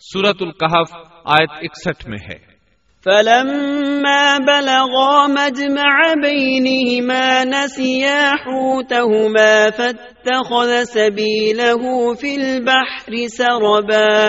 سورت 0.00 0.36
القحف 0.40 1.12
آیت 1.24 1.50
اکسٹھ 1.50 2.08
میں 2.08 2.18
ہے۔ 2.30 2.56
فلما 3.04 4.38
بلغا 4.38 5.26
مجمع 5.26 6.12
بينهما 6.22 7.44
نسيا 7.44 8.32
حوتهما 8.46 9.68
فاتخذ 9.76 10.92
سبيله 10.92 12.14
في 12.20 12.34
البحر 12.34 13.28
سربا۔ 13.28 14.28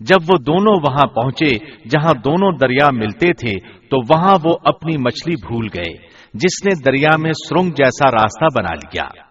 جب 0.00 0.18
وہ 0.32 0.38
دونوں 0.38 0.80
وہاں 0.82 1.06
پہنچے 1.06 1.56
جہاں 1.88 2.14
دونوں 2.14 2.58
دریا 2.60 2.90
ملتے 2.92 3.32
تھے 3.32 3.52
تو 3.88 4.00
وہاں 4.00 4.38
وہ 4.44 4.54
اپنی 4.64 4.96
مچھلی 4.96 5.34
بھول 5.46 5.68
گئے۔ 5.74 6.09
جس 6.34 6.64
نے 6.64 6.70
دریا 6.86 7.16
میں 7.18 7.32
سرنگ 7.32 7.70
جیسا 7.70 8.10
راستہ 8.10 8.58
بنا 8.58 8.74
لیا۔ 8.74 9.22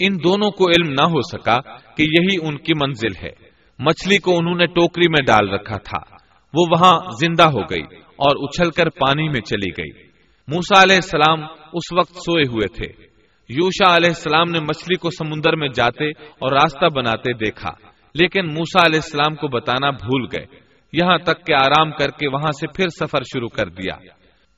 ان 0.00 0.16
دونوں 0.24 0.50
کو 0.50 0.64
علم 0.64 0.88
نہ 0.90 1.04
ہو 1.04 1.20
سکا 1.20 1.56
کہ 1.96 2.02
یہی 2.02 2.48
ان 2.48 2.58
کی 2.58 2.72
منزل 2.74 3.26
ہے۔ 3.26 3.46
مچھلی 3.78 4.18
کو 4.18 4.38
انہوں 4.38 4.54
نے 4.54 4.66
ٹوکری 4.66 5.08
میں 5.08 5.24
ڈال 5.26 5.50
رکھا 5.50 5.76
تھا۔ 5.76 6.16
وہ 6.54 6.66
وہاں 6.70 7.00
زندہ 7.20 7.42
ہو 7.42 7.60
گئی 7.60 7.96
اور 8.00 8.48
اچھل 8.48 8.70
کر 8.70 8.88
پانی 8.88 9.28
میں 9.28 9.40
چلی 9.40 9.70
گئی۔ 9.70 10.06
موسا 10.48 10.82
علیہ 10.82 10.96
السلام 10.96 11.42
اس 11.72 11.92
وقت 11.92 12.12
سوئے 12.12 12.44
ہوئے 12.48 12.68
تھے۔ 12.68 13.06
یوشا 13.48 13.96
علیہ 13.96 14.08
السلام 14.08 14.50
نے 14.50 14.60
مچھلی 14.60 14.96
کو 14.96 15.10
سمندر 15.10 15.56
میں 15.56 15.68
جاتے 15.68 16.10
اور 16.10 16.52
راستہ 16.52 16.86
بناتے 16.94 17.32
دیکھا۔ 17.32 17.70
لیکن 18.14 18.46
موسا 18.46 18.86
علیہ 18.86 19.00
السلام 19.04 19.34
کو 19.34 19.48
بتانا 19.48 19.90
بھول 19.90 20.26
گئے۔ 20.32 20.46
یہاں 20.92 21.18
تک 21.18 21.46
کہ 21.46 21.52
آرام 21.52 21.90
کر 21.90 22.08
کے 22.08 22.28
وہاں 22.28 22.50
سے 22.50 22.66
پھر 22.66 22.88
سفر 22.88 23.22
شروع 23.22 23.48
کر 23.48 23.68
دیا۔ 23.68 23.96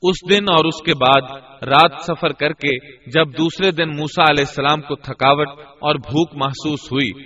اس 0.01 0.29
دن 0.29 0.43
اور 0.43 0.65
اس 0.65 0.81
کے 0.81 0.91
بعد 0.93 1.37
رات 1.63 1.91
سفر 2.01 2.31
کر 2.31 2.53
کے 2.53 2.77
جب 3.11 3.37
دوسرے 3.37 3.71
دن 3.71 3.89
موسا 3.89 4.23
علیہ 4.23 4.43
السلام 4.47 4.81
کو 4.81 4.95
تھکاوٹ 4.95 5.47
اور 5.59 5.95
بھوک 5.95 6.35
محسوس 6.35 6.91
ہوئی، 6.91 7.23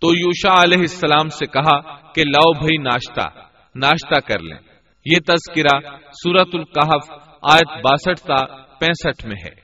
تو 0.00 0.08
یوشا 0.18 0.62
علیہ 0.62 0.78
السلام 0.78 1.28
سے 1.28 1.46
کہا 1.46 1.80
کہ 2.12 2.22
لاؤ 2.22 2.52
بھائی 2.52 2.76
ناشتہ 2.76 3.28
ناشتہ 3.74 4.32
کر 4.32 4.38
لیں۔ 4.38 4.58
یہ 5.04 5.18
تذکرہ 5.28 5.80
سورت 6.10 6.48
القحف 6.52 7.10
آیت 7.42 7.68
باسٹھ 7.68 8.26
تا 8.26 8.46
پینسٹھ 8.78 9.26
میں 9.26 9.36
ہے۔ 9.44 9.63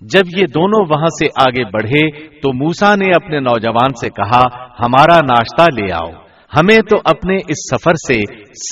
جب 0.00 0.40
یہ 0.40 0.46
دونوں 0.54 0.86
وہاں 0.88 1.06
سے 1.06 1.26
آگے 1.36 1.64
بڑھے 1.64 2.28
تو 2.28 2.52
موسا 2.52 2.94
نے 2.94 3.10
اپنے 3.10 3.40
نوجوان 3.40 3.94
سے 4.00 4.08
کہا، 4.08 4.40
ہمارا 4.64 5.16
ناشتہ 5.16 5.62
لے 5.62 5.92
آؤ۔ 5.92 6.10
ہمیں 6.56 6.78
تو 6.90 6.96
اپنے 7.04 7.36
اس 7.36 7.70
سفر 7.70 7.90
سے 7.90 8.20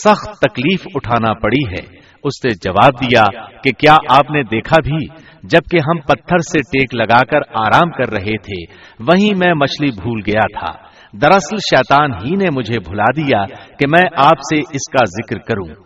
سخت 0.05 0.25
تکلیف 0.25 0.87
اٹھانا 0.95 1.33
پڑی 1.33 1.71
ہے۔ 1.71 1.99
اس 2.25 2.45
نے 2.45 2.51
جواب 2.51 2.93
دیا 3.03 3.25
کہ 3.63 3.71
کیا 3.71 3.97
آپ 4.09 4.31
نے 4.31 4.43
دیکھا 4.43 4.77
بھی؟ 4.85 5.07
جبکہ 5.43 5.77
ہم 5.77 6.01
پتھر 6.01 6.39
سے 6.39 6.59
ٹیک 6.61 6.95
لگا 6.95 7.25
کر 7.25 7.41
آرام 7.55 7.91
کر 7.91 8.13
رہے 8.13 8.39
تھے، 8.39 8.73
وہیں 9.01 9.39
میں 9.39 9.55
مچھلی 9.55 9.91
بھول 10.03 10.21
گیا 10.27 10.61
تھا۔ 10.61 10.73
دراصل 11.13 11.57
شیطان 11.57 12.13
ہی 12.13 12.37
نے 12.37 12.47
مجھے 12.55 12.81
بھلا 12.81 13.05
دیا 13.17 13.45
کہ 13.79 13.87
میں 13.89 14.09
آپ 14.17 14.39
سے 14.39 14.59
اس 14.59 14.93
کا 14.93 15.05
ذکر 15.05 15.39
کروں۔ 15.39 15.85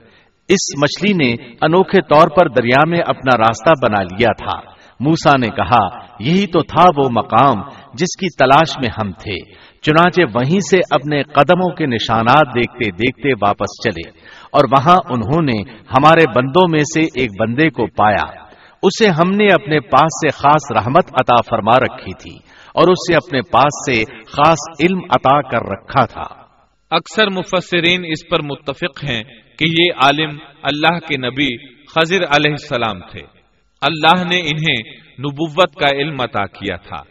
اس 0.49 0.79
مچھلی 0.83 1.13
نے 1.13 1.55
انوکھے 1.61 2.03
طور 2.03 2.29
پر 2.29 2.49
دریا 2.49 2.89
میں 2.89 2.99
اپنا 3.07 3.39
راستہ 3.39 3.71
بنا 3.83 4.03
لیا 4.03 4.29
تھا۔ 4.45 4.72
موسا 5.03 5.37
نے 5.37 5.49
کہا، 5.49 5.99
یہی 6.21 6.47
تو 6.47 6.63
تھا 6.63 6.85
وہ 6.97 7.09
مقام 7.13 7.61
جس 7.95 8.17
کی 8.21 8.27
تلاش 8.37 8.79
میں 8.79 8.91
ہم 9.03 9.13
تھے۔ 9.13 9.55
چنانچہ 9.83 10.23
وہیں 10.35 10.61
سے 10.61 10.79
اپنے 10.91 11.23
قدموں 11.23 11.75
کے 11.75 11.87
نشانات 11.87 12.47
دیکھتے 12.55 12.91
دیکھتے 12.91 13.33
واپس 13.43 13.85
چلے 13.85 14.09
اور 14.53 14.65
وہاں 14.65 14.97
انہوں 15.11 15.43
نے 15.43 15.71
ہمارے 15.71 16.25
بندوں 16.37 16.69
میں 16.71 16.81
سے 16.81 17.01
ایک 17.01 17.31
بندے 17.41 17.71
کو 17.71 17.87
پایا۔ 17.87 18.43
اسے 18.83 19.09
ہم 19.09 19.31
نے 19.31 19.47
اپنے 19.55 19.81
پاس 19.81 20.05
سے 20.05 20.29
خاص 20.29 20.77
رحمت 20.77 21.05
عطا 21.13 21.41
فرما 21.51 21.79
رکھی 21.81 22.15
تھی 22.15 22.37
اور 22.75 22.89
اسے 22.89 23.15
اپنے 23.15 23.41
پاس 23.43 23.93
سے 23.93 24.05
خاص 24.29 24.83
علم 24.83 25.01
عطا 25.11 25.43
کر 25.43 25.61
رکھا 25.71 26.07
تھا۔ 26.07 26.43
اکثر 26.91 27.27
مفسرین 27.27 28.05
اس 28.05 28.29
پر 28.31 28.43
متفق 28.43 29.05
ہیں 29.11 29.23
کہ 29.59 29.65
یہ 29.69 29.93
عالم 30.03 30.39
اللہ 30.63 30.99
کے 30.99 31.17
نبی 31.17 31.67
خضر 31.67 32.21
علیہ 32.37 32.51
السلام 32.51 33.01
تھے۔ 33.01 33.42
اللہ 33.83 34.25
نے 34.25 34.41
انہیں 34.41 34.91
نبوت 35.19 35.75
کا 35.75 35.97
علم 35.97 36.21
عطا 36.21 36.47
کیا 36.47 36.77
تھا۔ 36.77 37.03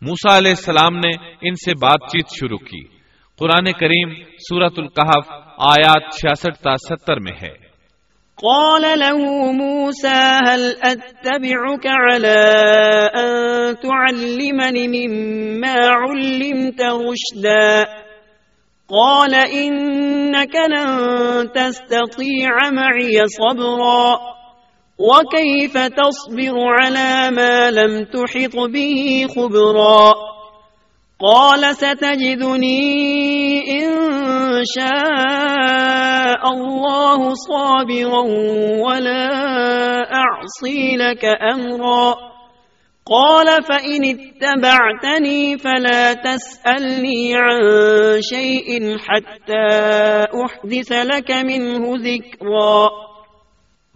موسا 0.00 0.38
علیہ 0.38 0.50
السلام 0.50 0.96
نے 0.96 1.10
ان 1.48 1.54
سے 1.54 1.72
بات 1.74 1.98
چیت 2.12 2.26
شروع 2.40 2.58
کی۔ 2.58 2.84
قرآن 3.38 3.72
کریم 3.72 4.14
سورت 4.48 4.72
القحف 4.78 5.32
آیات 5.58 6.14
چھیاسٹھ 6.14 6.62
تا 6.62 6.76
ستر 6.76 7.16
میں 7.16 7.32
ہے۔ 7.42 7.64
قال 8.42 8.82
له 8.82 9.18
موسى 9.52 10.38
هل 10.48 10.72
أتبعك 10.82 11.86
على 11.86 12.62
أن 13.16 13.74
تعلمني 13.74 14.86
مما 14.86 15.72
علمت 15.72 16.82
رشدا؟ 16.82 17.82
قال، 18.88 19.34
إنك 19.34 20.56
لن 20.56 21.46
تستطيع 21.54 22.48
معي 22.72 23.16
صبرا۔ 23.36 24.43
وكيف 24.98 25.74
تصبر 25.78 26.54
على 26.58 27.30
ما 27.30 27.70
لم 27.70 28.04
تحط 28.04 28.56
به 28.70 29.26
خبرا 29.36 30.12
قال 31.20 31.76
ستجدني 31.76 32.82
إن 33.82 33.90
شاء 34.74 36.52
الله 36.52 37.34
صابرا 37.34 38.20
ولا 38.86 39.28
أعصي 40.14 40.96
لك 40.96 41.24
أمرا 41.54 42.14
قال 43.06 43.62
فإن 43.62 44.04
اتبعتني 44.04 45.58
فلا 45.58 46.12
تسألني 46.12 47.34
عن 47.36 47.60
شيء 48.20 48.98
حتى 48.98 49.68
أحدث 50.44 50.92
لك 50.92 51.30
منه 51.30 51.92
ذكرا 51.96 53.13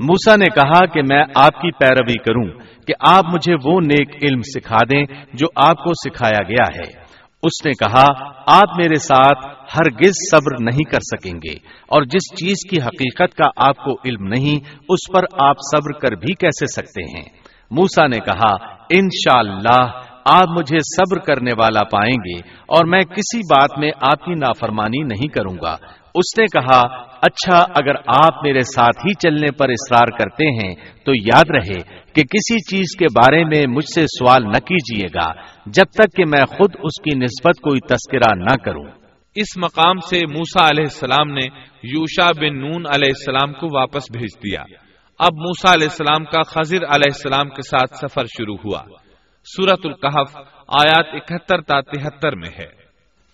موسا 0.00 0.36
نے 0.36 0.44
کہا 0.44 0.86
کہ 0.86 1.02
میں 1.02 1.24
آپ 1.34 1.60
کی 1.60 1.70
پیروی 1.70 2.18
کروں 2.18 2.60
کہ 2.86 2.94
آپ 3.00 3.24
مجھے 3.32 3.54
وہ 3.64 3.80
نیک 3.80 4.10
علم 4.22 4.40
سکھا 4.42 4.76
دیں 4.90 5.04
جو 5.34 5.46
آپ 5.56 5.84
کو 5.84 5.90
سکھایا 5.92 6.42
گیا 6.42 6.64
ہے۔ 6.76 7.08
اس 7.42 7.66
نے 7.66 7.70
کہا، 7.70 8.04
آپ 8.46 8.78
میرے 8.78 8.94
ساتھ 8.94 9.46
ہرگز 9.46 10.12
صبر 10.30 10.52
نہیں 10.60 10.90
کر 10.90 10.98
سکیں 11.00 11.32
گے 11.32 11.52
اور 11.88 12.02
جس 12.02 12.34
چیز 12.34 12.70
کی 12.70 12.80
حقیقت 12.80 13.36
کا 13.36 13.50
آپ 13.56 13.76
کو 13.84 13.92
علم 14.04 14.26
نہیں، 14.26 14.56
اس 14.88 15.12
پر 15.12 15.22
آپ 15.40 15.56
صبر 15.74 15.92
کر 15.92 16.14
بھی 16.14 16.34
کیسے 16.34 16.66
سکتے 16.66 17.18
ہیں؟ 17.18 17.24
موسا 17.70 18.06
نے 18.06 18.18
کہا، 18.18 18.54
انشاءاللہ 18.90 19.68
اللہ 19.68 19.90
آپ 20.24 20.48
مجھے 20.48 20.78
صبر 20.78 21.18
کرنے 21.18 21.50
والا 21.58 21.84
پائیں 21.84 22.16
گے 22.16 22.38
اور 22.48 22.84
میں 22.84 23.02
کسی 23.02 23.38
بات 23.38 23.78
میں 23.78 23.90
آپ 24.00 24.24
کی 24.24 24.34
نافرمانی 24.34 25.02
نہیں 25.02 25.28
کروں 25.28 25.56
گا۔ 25.62 25.76
اس 26.14 26.38
نے 26.38 26.44
کہا 26.44 26.80
اچھا 27.22 27.54
اگر 27.54 27.94
آپ 28.06 28.44
میرے 28.44 28.60
ساتھ 28.60 29.06
ہی 29.06 29.14
چلنے 29.14 29.50
پر 29.58 29.68
اصرار 29.68 30.18
کرتے 30.18 30.46
ہیں 30.46 30.74
تو 31.04 31.12
یاد 31.14 31.44
رہے 31.50 31.98
کہ 32.12 32.22
کسی 32.22 32.76
چیز 32.76 32.96
کے 32.98 33.04
بارے 33.04 33.44
میں 33.44 33.66
مجھ 33.66 33.88
سے 33.94 34.02
سوال 34.02 34.42
نہ 34.42 34.58
کیجیے 34.58 35.06
گا 35.14 35.32
جب 35.66 35.84
تک 35.84 36.16
کہ 36.16 36.24
میں 36.26 36.44
خود 36.44 36.70
اس 36.78 37.02
کی 37.02 37.18
نسبت 37.18 37.60
کوئی 37.60 37.80
تذکرہ 37.80 38.34
نہ 38.36 38.56
کروں۔ 38.64 38.84
اس 39.34 39.56
مقام 39.56 39.96
سے 39.96 40.20
موسا 40.26 40.66
علیہ 40.66 40.84
السلام 40.84 41.32
نے 41.32 41.46
یوشا 41.82 42.26
بن 42.26 42.60
نون 42.60 42.82
علیہ 42.94 43.12
السلام 43.16 43.52
کو 43.52 43.76
واپس 43.76 44.04
بھیج 44.12 44.38
دیا۔ 44.38 44.62
اب 45.18 45.32
موسا 45.32 45.74
علیہ 45.74 45.88
السلام 45.90 46.24
کا 46.24 46.42
خضر 46.42 46.76
علیہ 46.76 47.12
السلام 47.14 47.48
کے 47.48 47.62
ساتھ 47.62 47.96
سفر 47.96 48.24
شروع 48.24 48.56
ہوا۔ 48.56 48.82
سورت 49.44 49.80
القحف 49.84 50.36
آیات 50.68 51.06
اکہتر 51.12 51.60
تا 51.60 51.80
تہتر 51.80 52.36
میں 52.36 52.48
ہے۔ 52.58 52.87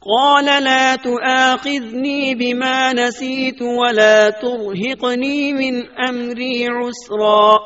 قال 0.00 0.44
لا 0.44 0.94
تؤاخذني 1.02 2.34
بما 2.34 2.92
نسيت 2.92 3.62
ولا 3.62 4.28
ترهقني 4.42 5.52
من 5.52 5.80
امری 6.08 6.64
عسرا۔ 6.64 7.56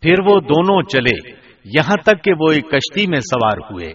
پھر 0.00 0.20
وہ 0.26 0.40
دونوں 0.40 0.82
چلے، 0.82 1.30
یہاں 1.64 1.96
تک 2.02 2.24
کہ 2.24 2.32
وہ 2.40 2.52
ایک 2.52 2.70
کشتی 2.70 3.06
میں 3.06 3.20
سوار 3.20 3.56
ہوئے۔ 3.70 3.94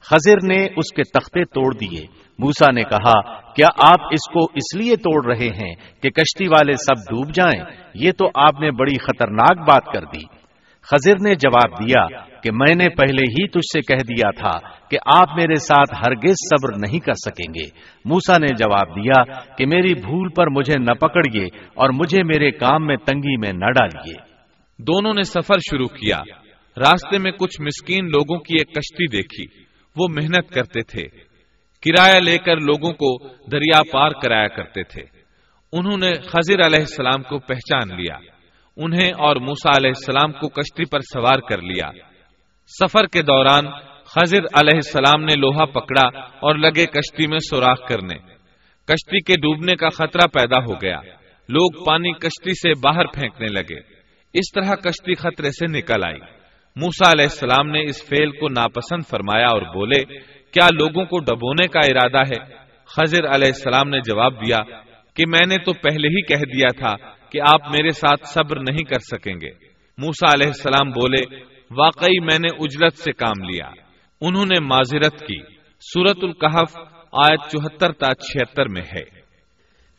خزر 0.00 0.36
نے 0.46 0.64
اس 0.76 0.94
کے 0.94 1.02
تختے 1.02 1.44
توڑ 1.44 1.74
دیے۔ 1.74 2.06
موسا 2.38 2.72
نے 2.72 2.82
کہا، 2.82 3.40
کیا 3.52 3.66
آپ 3.76 4.00
اس 4.00 4.32
کو 4.32 4.44
اس 4.54 4.76
لیے 4.76 4.96
توڑ 4.96 5.26
رہے 5.26 5.46
ہیں 5.46 5.74
کہ 6.02 6.10
کشتی 6.10 6.46
والے 6.46 6.72
سب 6.72 7.10
ڈوب 7.10 7.34
جائیں؟ 7.34 7.64
یہ 7.94 8.12
تو 8.12 8.26
آپ 8.34 8.60
نے 8.60 8.70
بڑی 8.70 8.98
خطرناک 8.98 9.58
بات 9.58 9.84
کر 9.84 10.02
دی۔ 10.02 10.41
خزر 10.82 11.14
نے 11.14 11.34
جواب 11.34 11.80
دیا 11.80 12.06
کہ 12.40 12.50
میں 12.52 12.74
نے 12.74 12.88
پہلے 12.88 13.22
ہی 13.22 13.48
تجھ 13.48 13.72
سے 13.72 13.80
کہہ 13.80 14.04
دیا 14.04 14.30
تھا 14.30 14.68
کہ 14.88 14.98
آپ 15.16 15.28
میرے 15.36 15.54
ساتھ 15.54 15.94
ہرگز 15.94 16.34
صبر 16.34 16.78
نہیں 16.78 16.98
کر 16.98 17.12
سکیں 17.12 17.54
گے۔ 17.54 17.66
موسا 18.04 18.38
نے 18.38 18.46
جواب 18.46 18.96
دیا 18.96 19.22
کہ 19.56 19.66
میری 19.66 19.94
بھول 19.94 20.28
پر 20.28 20.46
مجھے 20.46 20.78
نہ 20.78 20.92
پکڑیے 20.92 21.44
اور 21.74 21.90
مجھے 21.90 22.22
میرے 22.22 22.50
کام 22.50 22.86
میں 22.86 22.96
تنگی 22.96 23.36
میں 23.36 23.52
نہ 23.52 23.66
ڈالیے۔ 23.66 24.14
دونوں 24.78 25.14
نے 25.14 25.22
سفر 25.22 25.58
شروع 25.70 25.88
کیا۔ 25.88 26.18
راستے 26.76 27.18
میں 27.18 27.32
کچھ 27.32 27.60
مسکین 27.60 28.06
لوگوں 28.06 28.38
کی 28.38 28.54
ایک 28.58 28.68
کشتی 28.68 29.06
دیکھی۔ 29.06 29.62
وہ 29.96 30.08
محنت 30.10 30.50
کرتے 30.50 30.82
تھے۔ 30.82 31.02
کرایہ 31.82 32.20
لے 32.20 32.38
کر 32.38 32.56
لوگوں 32.56 32.92
کو 32.92 33.28
دریا 33.28 33.82
پار 33.92 34.10
کرایا 34.10 34.48
کرتے 34.48 34.82
تھے۔ 34.82 35.02
انہوں 35.72 35.96
نے 35.96 36.10
خضر 36.12 36.66
علیہ 36.66 36.80
السلام 36.80 37.22
کو 37.22 37.38
پہچان 37.38 37.96
لیا۔ 37.96 38.31
انہیں 38.76 39.12
اور 39.18 39.36
موسا 39.36 39.70
علیہ 39.70 39.90
السلام 39.90 40.32
کو 40.32 40.48
کشتی 40.48 40.84
پر 40.84 41.00
سوار 41.00 41.38
کر 41.38 41.62
لیا۔ 41.62 41.90
سفر 42.66 43.06
کے 43.06 43.22
دوران 43.22 43.66
خضر 44.04 44.38
علیہ 44.38 44.74
السلام 44.74 45.24
نے 45.24 45.40
لوہا 45.40 45.64
پکڑا 45.64 46.18
اور 46.18 46.54
لگے 46.54 46.86
کشتی 46.86 47.26
میں 47.26 47.38
سوراخ 47.38 47.78
کرنے۔ 47.88 48.14
کشتی 48.84 49.20
کے 49.20 49.34
ڈوبنے 49.34 49.76
کا 49.76 49.88
خطرہ 49.88 50.26
پیدا 50.26 50.62
ہو 50.62 50.74
گیا۔ 50.74 51.00
لوگ 51.48 51.84
پانی 51.84 52.12
کشتی 52.12 52.50
سے 52.50 52.70
باہر 52.84 53.04
پھینکنے 53.04 53.46
لگے۔ 53.46 53.78
اس 54.34 54.52
طرح 54.54 54.74
کشتی 54.74 55.14
خطرے 55.14 55.50
سے 55.50 55.66
نکل 55.66 56.04
آئی۔ 56.04 56.20
موسا 56.76 57.10
علیہ 57.10 57.24
السلام 57.24 57.70
نے 57.70 57.84
اس 57.84 58.08
فیل 58.08 58.30
کو 58.30 58.48
ناپسند 58.48 59.10
فرمایا 59.10 59.46
اور 59.46 59.62
بولے، 59.62 60.04
کیا 60.52 60.66
لوگوں 60.72 61.04
کو 61.04 61.18
ڈبونے 61.18 61.66
کا 61.66 61.80
ارادہ 61.80 62.28
ہے؟ 62.28 62.54
خضر 62.86 63.24
علیہ 63.24 63.48
السلام 63.48 63.88
نے 63.88 63.98
جواب 63.98 64.46
دیا، 64.46 64.58
کہ 65.16 65.26
میں 65.26 65.46
نے 65.46 65.58
تو 65.58 65.72
پہلے 65.72 66.08
ہی 66.08 66.22
کہہ 66.22 66.56
دیا 66.56 66.68
تھا 66.78 67.21
کہ 67.32 67.40
آپ 67.40 67.70
میرے 67.70 67.90
ساتھ 67.90 68.28
صبر 68.28 68.56
نہیں 68.56 68.84
کر 68.84 68.98
سکیں 68.98 69.34
گے۔ 69.34 69.50
موسا 69.98 70.30
علیہ 70.34 70.46
السلام 70.46 70.90
بولے، 70.90 71.36
واقعی 71.70 72.20
میں 72.20 72.38
نے 72.38 72.48
اجلت 72.58 72.98
سے 72.98 73.12
کام 73.12 73.42
لیا۔ 73.42 73.70
انہوں 74.20 74.46
نے 74.46 74.60
معذرت 74.60 75.20
کی۔ 75.20 75.42
سورت 75.80 76.18
القحف 76.22 76.76
آیت 77.12 77.40
چوہتر 77.50 77.92
تا 77.92 78.14
چھہتر 78.14 78.68
میں 78.68 78.82
ہے۔ 78.82 79.22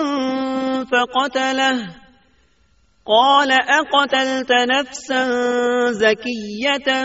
فقتله۔ 0.91 1.81
قال 3.05 3.53
أقتلت 3.53 4.53
نفسا 4.53 5.27
زكية 5.93 7.05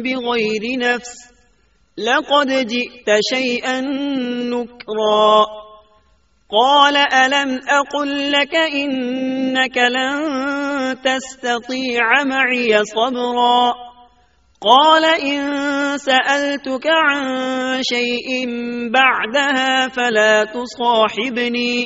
بغير 0.00 0.78
نفس؟ 0.78 1.37
لقد 1.98 2.68
جئت 2.68 3.10
شيئا 3.34 3.80
نكرا. 4.50 5.44
قال، 6.50 6.96
ألم 6.96 7.56
أقل 7.68 8.30
لك 8.30 8.54
إنك 8.54 9.78
لن 9.78 10.22
تستطيع 11.02 12.22
معي 12.24 12.70
صبرا؟ 12.94 13.70
قال، 14.60 15.04
إن 15.04 15.52
سألتك 15.98 16.86
عن 16.86 17.22
شيء 17.94 18.46
بعدها 18.90 19.86
فلا 19.94 20.44
تصاحبني. 20.44 21.84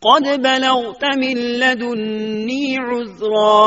قد 0.00 0.26
بلغت 0.26 1.04
من 1.04 1.36
لدني 1.36 2.76
عذرا. 2.76 3.66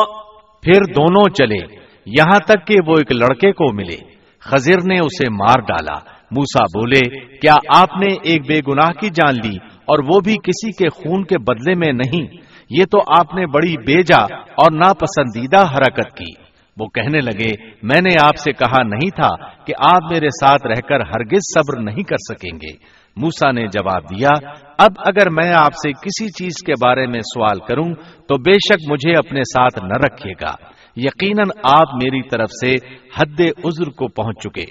پھر 0.62 0.94
دونوں 0.94 1.30
چلے، 1.30 1.76
یہاں 2.06 2.40
تک 2.40 2.68
کہ 2.68 2.76
وہ 2.88 2.98
ایک 2.98 3.12
لڑکے 3.12 3.52
کو 3.52 3.74
ملے۔ 3.74 4.13
خزر 4.44 4.88
نے 4.88 5.00
اسے 5.00 5.30
مار 5.30 5.62
ڈالا۔ 5.62 6.00
موسا 6.32 6.64
بولے، 6.64 7.20
کیا 7.38 7.54
آپ 7.76 7.90
نے 7.98 8.14
ایک 8.24 8.42
بے 8.48 8.60
گناہ 8.72 8.92
کی 9.00 9.10
جان 9.10 9.50
لی 9.50 9.58
اور 9.86 10.00
وہ 10.00 10.20
بھی 10.20 10.34
کسی 10.34 10.72
کے 10.72 10.90
خون 10.90 11.24
کے 11.24 11.38
بدلے 11.38 11.76
میں 11.76 11.94
نہیں؟ 11.94 12.38
یہ 12.70 12.86
تو 12.92 13.00
آپ 13.20 13.36
نے 13.36 13.46
بڑی 13.46 13.78
بیجا 13.78 14.22
اور 14.36 14.72
ناپسندیدہ 14.72 15.62
حرکت 15.62 16.18
کی۔ 16.18 16.44
وہ 16.78 16.86
کہنے 16.86 17.20
لگے، 17.20 17.52
میں 17.84 18.02
نے 18.02 18.16
آپ 18.22 18.38
سے 18.38 18.54
کہا 18.54 18.84
نہیں 18.84 19.10
تھا 19.10 19.48
کہ 19.66 19.74
آپ 19.80 20.12
میرے 20.12 20.28
ساتھ 20.28 20.68
رہ 20.68 20.88
کر 20.88 21.00
ہرگز 21.00 21.60
صبر 21.60 21.82
نہیں 21.82 22.04
کر 22.04 22.16
سکیں 22.18 22.56
گے۔ 22.56 23.04
موسا 23.18 23.52
نے 23.52 23.68
جواب 23.68 24.04
دیا، 24.10 24.30
اب 24.78 24.92
اگر 24.98 25.30
میں 25.30 25.54
آپ 25.54 25.74
سے 25.74 25.92
کسی 25.92 26.28
چیز 26.28 26.54
کے 26.66 26.74
بارے 26.86 27.08
میں 27.08 27.20
سوال 27.20 27.60
کروں 27.60 27.94
تو 28.28 28.38
بے 28.38 28.54
شک 28.54 28.92
مجھے 28.92 29.12
اپنے 29.18 29.42
ساتھ 29.42 29.84
نہ 29.84 30.06
رکھیے 30.06 30.34
گا۔ 30.34 30.73
یقیناً 30.96 31.50
آپ 31.64 31.88
میری 31.94 32.30
طرف 32.30 32.50
سے 32.52 32.76
حد 33.18 33.42
عذر 33.66 33.90
کو 33.90 34.08
پہنچ 34.08 34.38
چکے۔ 34.44 34.66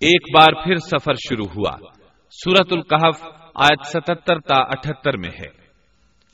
ایک 0.00 0.34
بار 0.34 0.64
پھر 0.64 0.76
سفر 0.76 1.12
شروع 1.14 1.46
ہوا۔ 1.56 1.76
سورت 2.30 2.72
القحف 2.72 3.24
آیت 3.54 3.86
ستتر 3.86 4.40
تا 4.40 4.56
اٹھتر 4.56 5.16
میں 5.16 5.30
ہے۔ 5.30 5.66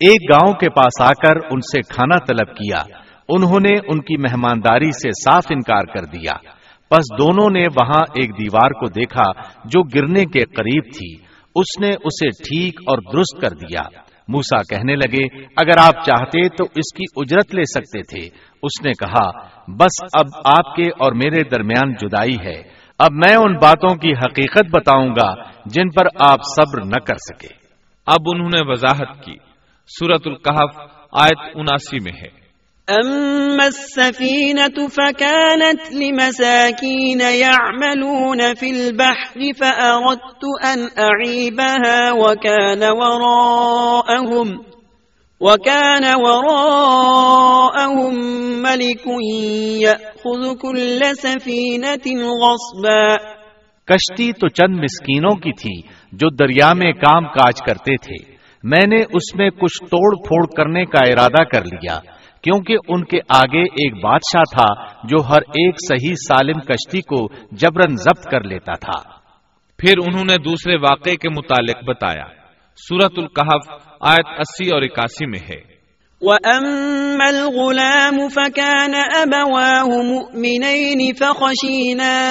ایک 0.00 0.32
گاؤں 0.32 0.54
کے 0.54 0.68
پاس 0.70 1.02
آ 1.02 1.08
کر 1.08 1.36
ان 1.50 1.60
سے 1.60 1.80
کھانا 1.94 2.18
طلب 2.18 2.56
کیا۔ 2.56 2.82
انہوں 3.28 3.60
نے 3.60 3.78
ان 3.88 4.00
کی 4.00 4.16
مہمانداری 4.16 4.90
سے 4.90 5.10
صاف 5.10 5.44
انکار 5.50 5.82
کر 5.82 6.04
دیا۔ 6.04 6.32
پس 6.90 7.18
دونوں 7.18 7.50
نے 7.50 7.62
وہاں 7.62 8.02
ایک 8.14 8.30
دیوار 8.38 8.70
کو 8.70 8.88
دیکھا 8.88 9.40
جو 9.64 9.82
گرنے 9.82 10.24
کے 10.24 10.40
قریب 10.40 10.84
تھی۔ 10.84 11.14
اس 11.54 11.80
نے 11.80 11.88
اسے 11.88 12.28
ٹھیک 12.28 12.80
اور 12.80 12.98
درست 12.98 13.40
کر 13.40 13.48
دیا۔ 13.48 13.82
موسا 14.28 14.62
کہنے 14.62 14.96
لگے، 14.96 15.44
اگر 15.56 15.78
آپ 15.78 16.04
چاہتے 16.04 16.48
تو 16.48 16.64
اس 16.64 16.94
کی 16.96 17.04
اجرت 17.16 17.54
لے 17.54 17.62
سکتے 17.62 18.02
تھے۔ 18.02 18.26
اس 18.62 18.84
نے 18.84 18.92
کہا، 18.92 19.30
بس 19.68 20.04
اب 20.12 20.26
آپ 20.44 20.76
کے 20.76 20.82
اور 20.82 21.12
میرے 21.12 21.42
درمیان 21.50 21.94
جدائی 21.94 22.36
ہے۔ 22.44 22.62
اب 22.98 23.12
میں 23.12 23.36
ان 23.36 23.52
باتوں 23.52 23.94
کی 23.94 24.12
حقیقت 24.12 24.64
بتاؤں 24.72 25.08
گا 25.08 25.34
جن 25.66 25.90
پر 25.90 26.06
آپ 26.20 26.38
صبر 26.42 26.84
نہ 26.84 26.98
کر 27.06 27.14
سکے۔ 27.14 27.54
اب 28.06 28.20
انہوں 28.34 28.48
نے 28.48 28.60
وضاحت 28.62 29.24
کی۔ 29.24 29.45
سورت 29.88 30.26
القحف 30.26 30.90
آیت 31.12 31.50
اناسی 31.54 32.00
میں 32.00 32.12
ہے۔ 32.12 32.46
أما 32.88 33.64
السفينة 33.64 34.86
فكانت 34.86 35.92
لمساكين 35.92 37.20
يعملون 37.20 38.40
في 38.60 38.70
البحر 38.70 39.40
فأردت 39.58 40.64
أن 40.64 40.86
أعيبها 40.98 42.12
وكان 42.12 42.82
وراءهم 42.82 44.52
وكان 45.40 46.04
وراءهم 46.14 48.16
ملك 48.62 49.08
يأخذ 49.80 50.60
كل 50.60 51.02
سفينة 51.22 52.22
غصبا۔ 52.22 53.16
کشتی 53.86 54.32
تو 54.32 54.48
چند 54.48 54.78
مسکینوں 54.78 55.30
کی 55.30 55.52
تھی 55.52 55.80
جو 56.12 56.30
دریا 56.30 56.72
میں 56.72 56.92
کام 56.92 57.24
کاج 57.24 57.54
کرتے 57.66 57.96
تھے۔ 57.96 58.35
میں 58.66 58.86
نے 58.86 59.00
اس 59.00 59.34
میں 59.34 59.50
کچھ 59.50 59.84
توڑ 59.84 60.16
پھوڑ 60.16 60.46
کرنے 60.56 60.84
کا 60.84 61.04
ارادہ 61.04 61.44
کر 61.44 61.64
لیا 61.64 61.98
کیونکہ 62.42 62.76
ان 62.88 63.04
کے 63.04 63.18
آگے 63.28 63.62
ایک 63.62 63.94
بادشاہ 64.04 64.42
تھا 64.42 64.84
جو 65.04 65.22
ہر 65.22 65.40
ایک 65.48 65.74
صحیح 65.88 66.14
سالم 66.14 66.60
کشتی 66.60 67.00
کو 67.00 67.28
جبرن 67.52 67.96
ضبط 67.96 68.26
کر 68.26 68.40
لیتا 68.44 68.74
تھا۔ 68.74 69.10
پھر 69.78 69.98
انہوں 69.98 70.24
نے 70.24 70.38
دوسرے 70.38 70.76
واقعے 70.76 71.16
کے 71.16 71.28
متعلق 71.28 71.84
بتایا۔ 71.84 72.24
سورت 72.76 73.12
القحف 73.16 73.84
آیت 74.00 74.26
اسی 74.38 74.70
اور 74.70 74.82
اکاسی 74.82 75.26
میں 75.26 75.38
ہے۔ 75.38 75.76
وَأَمَّا 76.20 77.28
الْغُلَامُ 77.28 78.28
فَكَانَ 78.34 78.96
أَبَوَاهُ 78.96 80.04
مُؤْمِنَيْنِ 80.04 81.16
فَخَشِينَا 81.18 82.26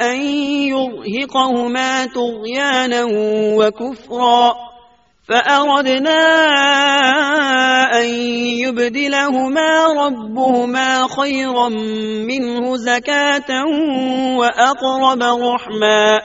أَن 0.00 0.20
يُرْهِقَهُمَا 0.68 2.04
طُغْيَانًا 2.14 3.06
وَكُفْرًا۔ 3.54 4.71
فأردنا 5.32 6.20
أن 8.00 8.08
يبدلهما 8.64 9.70
ربهما 10.06 11.06
خيرا 11.16 11.68
منه 12.28 12.76
زكاة 12.76 13.50
وأقرب 14.36 15.22
رحما 15.22 16.16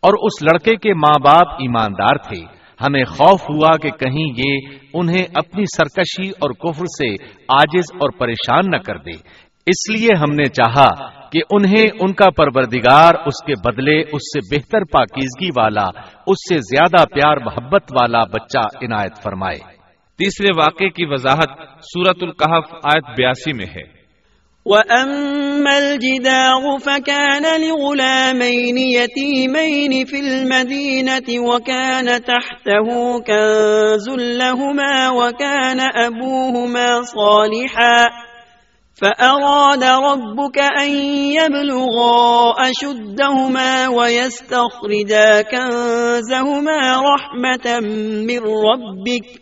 اور 0.00 0.14
اس 0.22 0.42
لڑکے 0.42 0.76
کے 0.76 0.94
ماں 0.94 1.18
باپ 1.24 1.48
ایماندار 1.48 2.16
تھے۔ 2.16 2.62
ہمیں 2.80 3.04
خوف 3.04 3.40
ہوا 3.42 3.76
کہ 3.76 3.90
کہیں 3.90 4.46
یہ 4.46 4.58
انہیں 4.94 5.24
اپنی 5.34 5.64
سرکشی 5.64 6.28
اور 6.28 6.50
کفر 6.50 6.84
سے 6.84 7.10
آجز 7.48 7.84
اور 7.94 8.10
پریشان 8.10 8.70
نہ 8.70 8.76
کر 8.76 8.96
دے۔ 8.96 9.41
اس 9.66 9.90
لیے 9.90 10.08
ہم 10.18 10.34
نے 10.34 10.44
چاہا 10.44 11.10
کہ 11.30 11.40
انہیں 11.50 11.84
ان 12.00 12.12
کا 12.12 12.30
پروردگار 12.30 13.14
اس 13.26 13.44
کے 13.46 13.52
بدلے 13.64 14.00
اس 14.00 14.22
سے 14.34 14.56
بہتر 14.56 14.84
پاکیزگی 14.84 15.48
والا 15.56 16.00
اس 16.26 16.36
سے 16.48 16.56
زیادہ 16.56 17.04
پیار 17.04 17.36
محبت 17.36 17.82
والا 18.00 18.20
بچہ 18.20 18.58
عنایت 18.58 19.22
فرمائے۔ 19.22 19.58
تیسرے 20.18 20.48
واقعے 20.56 20.88
کی 20.88 21.06
وضاحت 21.06 21.50
سورت 21.80 22.22
القحف 22.22 22.74
آیت 22.84 23.04
بیاسی 23.16 23.52
میں 23.52 23.66
ہے۔ 23.66 24.02
وَأَمَّا 24.66 25.76
الْجِدَاغُ 25.76 26.78
فَكَانَ 26.84 27.58
لِغُلَامَيْنِ 27.58 28.78
يَتِيمَيْنِ 28.78 30.04
فِي 30.10 30.20
الْمَدِينَةِ 30.20 31.36
وَكَانَ 31.38 32.10
تَحْتَهُ 32.26 33.18
كَنْزٌ 33.26 34.16
لَهُمَا 34.18 35.08
وَكَانَ 35.10 35.82
أَبُوهُمَا 35.82 37.02
صَالِحًا 37.02 38.31
فَأَرَادَ 39.00 39.84
رَبُّكَ 39.84 40.60
أَنْ 40.82 40.90
يَبْلُغَا 41.32 42.50
أَشُدَّهُمَا 42.66 43.88
وَيَسْتَخْرِجَا 43.88 45.42
كَنْزَهُمَا 45.42 46.80
رَحْمَةً 47.12 47.84
مِّن 48.26 48.42
رَبِّكَ 48.42 49.38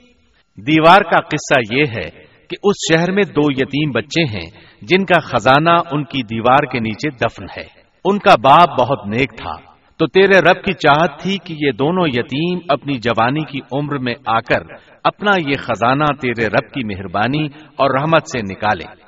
دیوار 0.66 1.00
کا 1.00 1.20
قصہ 1.20 1.74
یہ 1.74 1.84
ہے 1.96 2.08
کہ 2.48 2.56
اس 2.62 2.76
شہر 2.92 3.12
میں 3.12 3.22
دو 3.22 3.50
یتیم 3.50 3.90
بچے 3.90 4.22
ہیں 4.22 4.50
جن 4.82 5.04
کا 5.04 5.20
خزانہ 5.20 5.76
ان 5.92 6.04
کی 6.04 6.22
دیوار 6.22 6.66
کے 6.66 6.78
نیچے 6.80 7.10
دفن 7.10 7.44
ہے۔ 7.44 7.66
ان 8.04 8.18
کا 8.18 8.34
باپ 8.42 8.80
بہت 8.80 9.06
نیک 9.06 9.36
تھا۔ 9.36 9.56
تو 9.98 10.06
تیرے 10.06 10.38
رب 10.38 10.64
کی 10.64 10.72
چاہت 10.72 11.20
تھی 11.22 11.38
کہ 11.44 11.54
یہ 11.60 11.72
دونوں 11.72 12.08
یتیم 12.08 12.58
اپنی 12.68 12.98
جوانی 12.98 13.44
کی 13.44 13.60
عمر 13.72 13.98
میں 13.98 14.14
آ 14.26 14.40
کر 14.40 14.62
اپنا 15.04 15.30
یہ 15.46 15.54
خزانہ 15.58 16.04
تیرے 16.04 16.46
رب 16.46 16.72
کی 16.72 16.84
مہربانی 16.84 17.44
اور 17.76 18.00
رحمت 18.00 18.22
سے 18.22 18.38
نکالے 18.42 18.99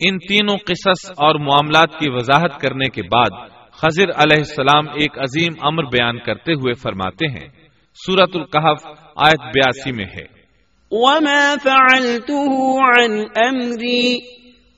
ان 0.00 0.18
تینوں 0.18 0.56
قصص 0.56 1.10
اور 1.10 1.34
معاملات 1.34 1.90
کی 1.90 2.10
وضاحت 2.10 2.60
کرنے 2.60 2.88
کے 2.88 3.02
بعد 3.02 3.48
خضر 3.72 4.04
علیہ 4.04 4.38
السلام 4.38 4.88
ایک 4.88 5.18
عظیم 5.18 5.52
امر 5.60 5.82
بیان 5.82 6.18
کرتے 6.18 6.52
ہوئے 6.52 6.74
فرماتے 6.74 7.26
ہیں 7.26 7.48
سورت 8.06 8.30
القحف 8.34 8.86
آیت 9.16 9.40
بیاسی 9.40 9.92
میں 9.92 10.04
ہے۔ 10.04 10.34
وما 10.90 11.54
فعلته 11.62 12.76
عن 12.80 13.20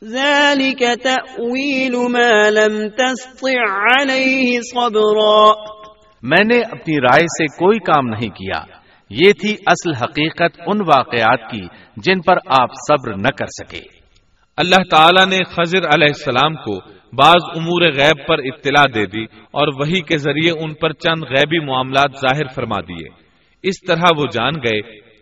ذلك 0.05 0.83
تأويل 1.03 1.95
ما 2.09 2.51
لم 2.51 2.89
تستطع 2.89 3.63
عليه 3.73 4.61
صبرا۔ 4.75 5.53
میں 6.23 6.45
نے 6.45 6.61
اپنی 6.61 7.01
رائے 7.01 7.23
سے 7.23 7.47
کوئی 7.47 7.79
کام 7.79 8.07
نہیں 8.07 8.29
کیا۔ 8.29 8.63
یہ 9.11 9.33
تھی 9.33 9.57
اصل 9.67 9.95
حقیقت 9.95 10.61
ان 10.67 10.81
واقعات 10.81 11.51
کی 11.51 11.67
جن 11.97 12.21
پر 12.21 12.37
آپ 12.47 12.69
صبر 12.89 13.17
نہ 13.17 13.29
کر 13.29 13.47
سکے۔ 13.47 13.97
اللہ 14.57 14.83
تعالیٰ 14.91 15.27
نے 15.27 15.45
خضر 15.45 15.79
علیہ 15.79 16.07
السلام 16.07 16.55
کو 16.55 16.81
بعض 17.13 17.59
امور 17.59 17.83
غیب 17.83 18.27
پر 18.29 18.39
اطلاع 18.39 18.85
دے 18.95 19.07
دی 19.07 19.25
اور 19.51 19.69
وہی 19.69 20.01
کے 20.01 20.19
ذریعے 20.19 20.51
ان 20.51 20.75
پر 20.75 20.93
چند 20.93 21.23
غیبی 21.23 21.59
معاملات 21.59 22.11
ظاہر 22.21 22.47
فرما 22.55 22.81
دیے۔ 22.81 23.09
اس 23.63 23.81
طرح 23.87 24.05
وہ 24.17 24.25
جان 24.33 24.53
گئے 24.55 24.81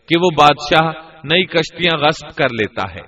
کہ 0.09 0.19
وہ 0.21 0.31
بادشاہ 0.39 0.93
نئی 1.25 1.45
کشتیاں 1.45 1.99
غصب 1.99 2.37
کر 2.37 2.45
لیتا 2.45 2.83
ہے۔ 2.95 3.01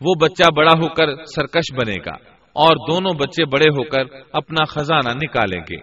وہ 0.00 0.14
بچہ 0.22 0.54
بڑا 0.56 0.72
ہو 0.78 0.88
کر 0.88 1.24
سرکش 1.24 1.74
بنے 1.74 1.96
گا 2.06 2.14
اور 2.52 2.90
دونوں 2.90 3.12
بچے 3.12 3.44
بڑے 3.44 3.64
ہو 3.64 3.84
کر 3.84 4.02
اپنا 4.32 4.64
خزانہ 4.64 5.10
نکالیں 5.22 5.60
گے۔ 5.70 5.76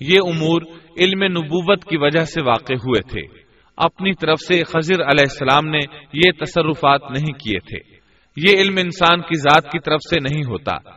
یہ 0.00 0.18
امور 0.26 0.62
علم 0.98 1.22
نبوت 1.22 1.84
کی 1.84 1.96
وجہ 1.96 2.24
سے 2.24 2.44
واقع 2.44 2.72
ہوئے 2.72 3.00
تھے۔ 3.00 3.42
اپنی 3.76 4.12
طرف 4.14 4.40
سے 4.40 4.64
خضر 4.64 4.94
علیہ 4.94 5.26
السلام 5.30 5.70
نے 5.70 5.78
یہ 6.12 6.44
تصرفات 6.44 7.00
نہیں 7.10 7.32
کیے 7.32 7.58
تھے۔ 7.58 7.91
یہ 8.36 8.58
علم 8.58 8.76
انسان 8.76 9.20
کی 9.20 9.38
ذات 9.38 9.64
کی 9.64 9.78
طرف 9.78 10.00
سے 10.10 10.20
نہیں 10.20 10.42
ہوتا۔ 10.48 10.90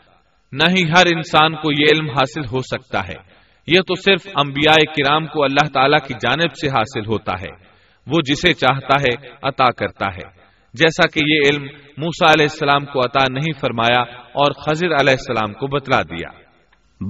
نہ 0.51 0.63
ہی 0.77 0.83
ہر 0.83 1.05
انسان 1.15 1.55
کو 1.55 1.71
یہ 1.71 1.85
علم 1.93 2.09
حاصل 2.09 2.41
ہو 2.51 2.61
سکتا 2.61 2.99
ہے۔ 2.99 3.35
یہ 3.67 3.79
تو 3.81 3.95
صرف 3.95 4.27
انبیاء 4.35 4.75
کرام 4.75 5.25
کو 5.25 5.43
اللہ 5.43 5.67
تعالی 5.73 5.97
کی 6.07 6.13
جانب 6.13 6.55
سے 6.55 6.67
حاصل 6.67 7.05
ہوتا 7.05 7.31
ہے۔ 7.33 7.75
وہ 8.07 8.21
جسے 8.25 8.53
چاہتا 8.53 9.01
ہے 9.01 9.27
عطا 9.43 9.71
کرتا 9.71 10.05
ہے۔ 10.05 10.45
جیسا 10.73 11.07
کہ 11.07 11.21
یہ 11.25 11.39
علم 11.49 11.63
موسا 11.97 12.31
علیہ 12.31 12.45
السلام 12.51 12.85
کو 12.85 12.99
عطا 12.99 13.25
نہیں 13.31 13.59
فرمایا 13.59 14.01
اور 14.13 14.51
خضر 14.51 14.87
علیہ 14.87 15.13
السلام 15.13 15.53
کو 15.53 15.67
بتلا 15.67 16.01
دیا۔ 16.01 16.29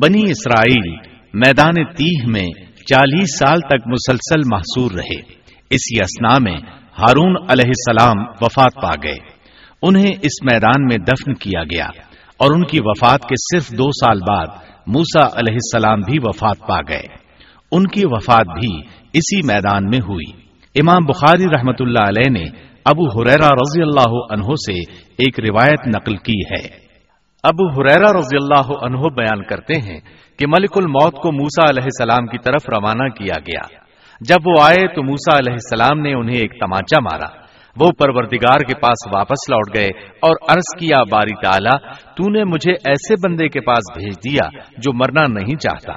بنی 0.02 0.22
اسرائیل 0.32 0.96
میدان 1.34 1.94
تیہ 1.96 2.28
میں 2.28 2.48
چالیس 2.76 3.38
سال 3.38 3.60
تک 3.60 3.88
مسلسل 3.88 4.42
محصور 4.52 4.92
رہے۔ 4.92 5.20
اسی 5.70 6.00
اسنا 6.00 6.38
میں 6.40 6.58
ہارون 7.00 7.36
علیہ 7.50 7.70
السلام 7.70 8.18
وفات 8.42 8.82
پا 8.82 8.92
گئے۔ 9.04 9.35
انہیں 9.82 10.08
اس 10.08 10.54
میدان 10.54 10.86
میں 10.86 10.98
دفن 10.98 11.34
کیا 11.34 11.64
گیا 11.64 11.88
اور 12.38 12.52
ان 12.56 12.66
کی 12.66 12.80
وفات 12.82 13.22
کے 13.22 13.36
صرف 13.38 13.78
دو 13.78 13.92
سال 13.92 14.20
بعد 14.28 14.48
موسا 14.88 15.28
علیہ 15.28 15.54
السلام 15.54 16.00
بھی 16.00 16.18
وفات 16.24 16.68
پا 16.68 16.78
گئے۔ 16.90 17.26
ان 17.72 17.84
کی 17.84 18.02
وفات 18.06 18.46
بھی 18.60 18.80
اسی 19.14 19.48
میدان 19.48 19.86
میں 19.86 20.00
ہوئی۔ 20.00 20.32
امام 20.76 21.06
بخاری 21.06 21.46
رحمت 21.46 21.76
اللہ 21.80 22.08
علیہ 22.08 22.32
نے 22.32 22.44
ابو 22.86 23.08
حریرا 23.08 23.48
رضی 23.48 23.82
اللہ 23.82 24.34
عنہ 24.34 24.46
سے 24.46 24.80
ایک 25.18 25.40
روایت 25.40 25.88
نقل 25.88 26.18
کی 26.18 26.40
ہے۔ 26.52 26.86
ابو 27.44 27.70
حریرا 27.70 28.20
رضی 28.20 28.38
اللہ 28.38 28.84
عنہ 28.84 29.00
بیان 29.16 29.44
کرتے 29.44 29.74
ہیں 29.74 30.00
کہ 30.40 30.48
ملک 30.48 30.72
الموت 30.76 31.14
کو 31.14 31.32
موسا 31.32 31.70
علیہ 31.70 31.84
السلام 31.84 32.28
کی 32.28 32.38
طرف 32.38 32.62
روانہ 32.70 33.10
کیا 33.10 33.40
گیا۔ 33.40 33.80
جب 34.22 34.48
وہ 34.48 34.64
آئے 34.64 34.96
تو 34.96 35.04
موسا 35.04 35.38
علیہ 35.38 35.54
السلام 35.54 36.02
نے 36.02 36.14
انہیں 36.14 36.38
ایک 36.38 36.52
تماچا 36.60 37.00
مارا۔ 37.00 37.45
وہ 37.80 37.92
پروردگار 37.92 38.60
کے 38.60 38.74
پاس 38.74 39.16
واپس 39.16 39.50
لوٹ 39.50 39.76
گئے 39.76 39.88
اور 40.04 40.36
عرض 40.50 40.80
کیا، 40.80 41.04
باری 41.12 41.36
تعالی، 41.44 41.94
تو 42.16 42.30
نے 42.30 42.44
مجھے 42.44 42.72
ایسے 42.72 43.28
بندے 43.28 43.50
کے 43.50 43.62
پاس 43.62 43.98
بھیج 43.98 44.14
دیا 44.14 44.60
جو 44.78 44.94
مرنا 44.94 45.24
نہیں 45.40 45.56
چاہتا۔ 45.56 45.94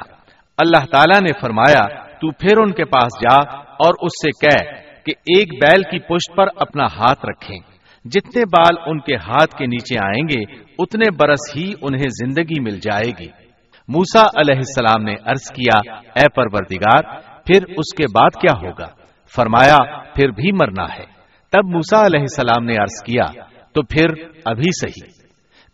اللہ 0.59 0.85
تعالیٰ 0.85 1.21
نے 1.21 1.31
فرمایا، 1.41 2.03
تو 2.15 2.31
پھر 2.31 2.59
ان 2.59 2.73
کے 2.73 2.85
پاس 2.85 3.23
جا 3.23 3.59
اور 3.59 3.95
اس 4.01 4.13
سے 4.25 4.47
کہہ 4.47 4.71
کہ 5.05 5.11
ایک 5.11 5.53
بیل 5.53 5.83
کی 5.83 5.99
پشت 5.99 6.37
پر 6.37 6.47
اپنا 6.57 6.85
ہاتھ 6.85 7.27
رکھیں۔ 7.27 7.59
جتنے 8.05 8.43
بال 8.45 8.83
ان 8.87 9.01
کے 9.01 9.15
ہاتھ 9.17 9.57
کے 9.57 9.67
نیچے 9.67 9.99
آئیں 9.99 10.23
گے، 10.23 10.55
اتنے 10.79 11.11
برس 11.11 11.57
ہی 11.57 11.73
انہیں 11.83 12.09
زندگی 12.09 12.61
مل 12.61 12.79
جائے 12.79 13.11
گی۔ 13.21 13.29
موسا 13.89 14.23
علیہ 14.23 14.57
السلام 14.57 15.03
نے 15.03 15.15
عرض 15.25 15.51
کیا، 15.51 15.93
اے 15.95 16.29
پروردگار، 16.29 17.03
پھر 17.47 17.63
اس 17.63 17.95
کے 17.97 18.05
بعد 18.19 18.41
کیا 18.41 18.67
ہوگا؟ 18.67 18.87
فرمایا، 19.37 19.77
پھر 20.15 20.29
بھی 20.29 20.53
مرنا 20.53 20.85
ہے۔ 20.99 21.18
تب 21.53 21.65
موسا 21.65 22.07
علیہ 22.07 22.21
السلام 22.21 22.65
نے 22.65 22.73
عرض 22.73 23.03
کیا، 23.05 23.43
تو 23.73 23.83
پھر 23.83 24.25
ابھی 24.45 24.71
صحیح۔ 24.81 25.19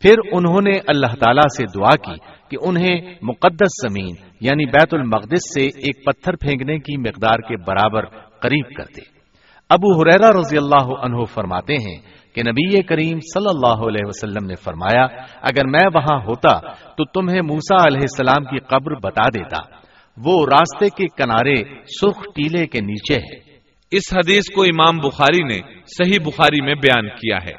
پھر 0.01 0.14
انہوں 0.33 0.61
نے 0.61 0.79
اللہ 0.87 1.14
تعالی 1.14 1.41
سے 1.57 1.79
دعا 1.79 1.97
کی 1.97 2.18
کہ 2.49 2.57
انہیں 2.62 3.14
مقدس 3.22 3.89
زمین 3.89 4.14
یعنی 4.41 4.66
بیت 4.66 4.89
المقدس 4.93 5.55
سے 5.55 5.66
ایک 5.66 6.05
پتھر 6.05 6.37
پھینکنے 6.37 6.79
کی 6.79 6.97
مقدار 7.01 7.39
کے 7.39 7.57
برابر 7.57 8.05
قریب 8.41 8.77
کر 8.77 8.85
دے۔ 8.97 9.01
ابو 9.70 10.03
حریرا 10.03 10.29
رضی 10.41 10.57
اللہ 10.57 10.95
عنہ 11.03 11.25
فرماتے 11.25 11.75
ہیں 11.75 12.01
کہ 12.35 12.43
نبی 12.43 12.83
کریم 12.83 13.18
صلی 13.20 13.49
اللہ 13.49 13.89
علیہ 13.89 14.07
وسلم 14.07 14.47
نے 14.47 14.55
فرمایا، 14.55 15.05
اگر 15.43 15.66
میں 15.66 15.87
وہاں 15.95 16.20
ہوتا 16.25 16.59
تو 16.72 17.05
تمہیں 17.05 17.41
موسا 17.45 17.87
علیہ 17.87 18.01
السلام 18.01 18.45
کی 18.45 18.59
قبر 18.59 18.95
بتا 18.95 19.29
دیتا۔ 19.35 19.59
وہ 20.25 20.47
راستے 20.47 20.89
کے 20.89 21.07
کنارے 21.07 21.57
سرخ 22.01 22.25
ٹیلے 22.35 22.66
کے 22.66 22.81
نیچے 22.81 23.14
ہے۔ 23.14 23.53
اس 23.97 24.12
حدیث 24.12 24.42
کو 24.55 24.62
امام 24.62 24.99
بخاری 24.99 25.42
نے 25.42 25.61
صحیح 25.86 26.18
بخاری 26.24 26.62
میں 26.62 26.74
بیان 26.74 27.09
کیا 27.09 27.38
ہے۔ 27.45 27.53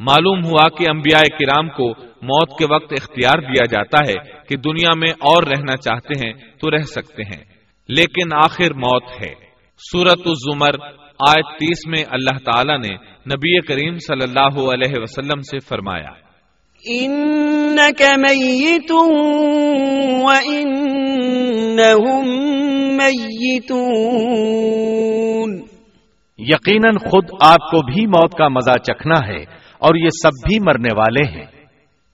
معلوم 0.00 0.44
ہوا 0.44 0.68
کہ 0.68 0.90
انبیاء 0.90 1.20
کرام 1.20 1.68
کو 1.68 1.94
موت 2.22 2.58
کے 2.58 2.74
وقت 2.74 2.92
اختیار 2.92 3.38
دیا 3.38 3.64
جاتا 3.64 3.98
ہے 4.08 4.14
کہ 4.48 4.56
دنیا 4.56 4.90
میں 4.96 5.08
اور 5.08 5.42
رہنا 5.42 5.76
چاہتے 5.76 6.26
ہیں 6.26 6.32
تو 6.32 6.70
رہ 6.70 6.76
سکتے 6.76 7.22
ہیں، 7.22 7.44
لیکن 7.88 8.28
آخر 8.44 8.72
موت 8.72 9.22
ہے۔ 9.22 9.32
سورت 9.92 10.26
الزمر، 10.26 10.88
آیت 11.28 11.46
تیس 11.46 11.86
میں 11.86 12.04
اللہ 12.10 12.38
تعالی 12.38 12.76
نے 12.76 12.96
نبی 13.34 13.60
کریم 13.60 13.98
صلی 13.98 14.22
اللہ 14.22 14.72
علیہ 14.72 14.92
وسلم 14.96 15.40
سے 15.40 15.58
فرمایا 15.58 16.30
میتون۔ 22.96 25.69
یقیناً 26.40 27.10
خود 27.10 27.24
آپ 27.46 27.70
کو 27.70 27.92
بھی 27.92 28.06
موت 28.06 28.32
کا 28.32 28.48
مزہ 28.48 28.78
چکھنا 28.78 29.28
ہے 29.28 29.42
اور 29.78 29.96
یہ 29.96 30.08
سب 30.22 30.48
بھی 30.48 30.58
مرنے 30.60 30.88
والے 30.96 31.38
ہیں۔ 31.38 31.46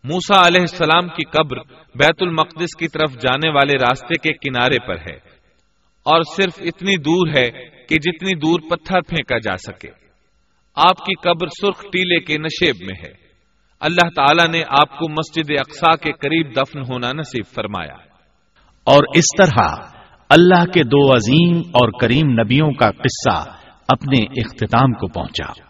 موسا 0.05 0.47
علیہ 0.47 0.61
السلام 0.61 1.09
کی 1.09 1.25
قبر 1.25 1.57
بیت 1.95 2.17
المقدس 2.21 2.77
کی 2.79 2.89
طرف 2.89 3.13
جانے 3.13 3.51
والے 3.51 3.73
راستے 3.73 4.19
کے 4.19 4.33
کنارے 4.33 4.87
پر 4.87 4.95
ہے 4.95 5.17
اور 6.05 6.21
صرف 6.37 6.53
اتنی 6.59 6.97
دور 6.97 7.29
ہے 7.29 7.51
کہ 7.89 7.97
جتنی 7.97 8.39
دور 8.39 8.61
پتھر 8.61 9.01
پھینکا 9.01 9.39
جا 9.39 9.57
سکے۔ 9.57 9.89
آپ 10.75 10.97
کی 10.97 11.15
قبر 11.15 11.47
سرخ 11.47 11.83
ٹیلے 11.83 12.21
کے 12.21 12.39
نشیب 12.39 12.75
میں 12.87 12.95
ہے۔ 13.07 13.13
اللہ 13.81 14.09
تعالیٰ 14.17 14.49
نے 14.49 14.61
آپ 14.69 14.99
کو 14.99 15.09
مسجد 15.09 15.51
اقسا 15.51 15.97
کے 15.97 16.13
قریب 16.13 16.51
دفن 16.57 16.81
ہونا 16.81 17.13
نصیب 17.13 17.55
فرمایا۔ 17.55 17.95
اور 18.85 19.05
اس 19.15 19.25
طرح 19.39 19.69
اللہ 20.31 20.65
کے 20.65 20.83
دو 20.83 21.15
عظیم 21.15 21.59
اور 21.59 21.89
کریم 22.01 22.41
نبیوں 22.41 22.71
کا 22.71 22.91
قصہ 22.91 23.66
اپنے 23.89 24.17
اختتام 24.17 24.93
کو 24.93 25.09
پہنچا۔ 25.09 25.66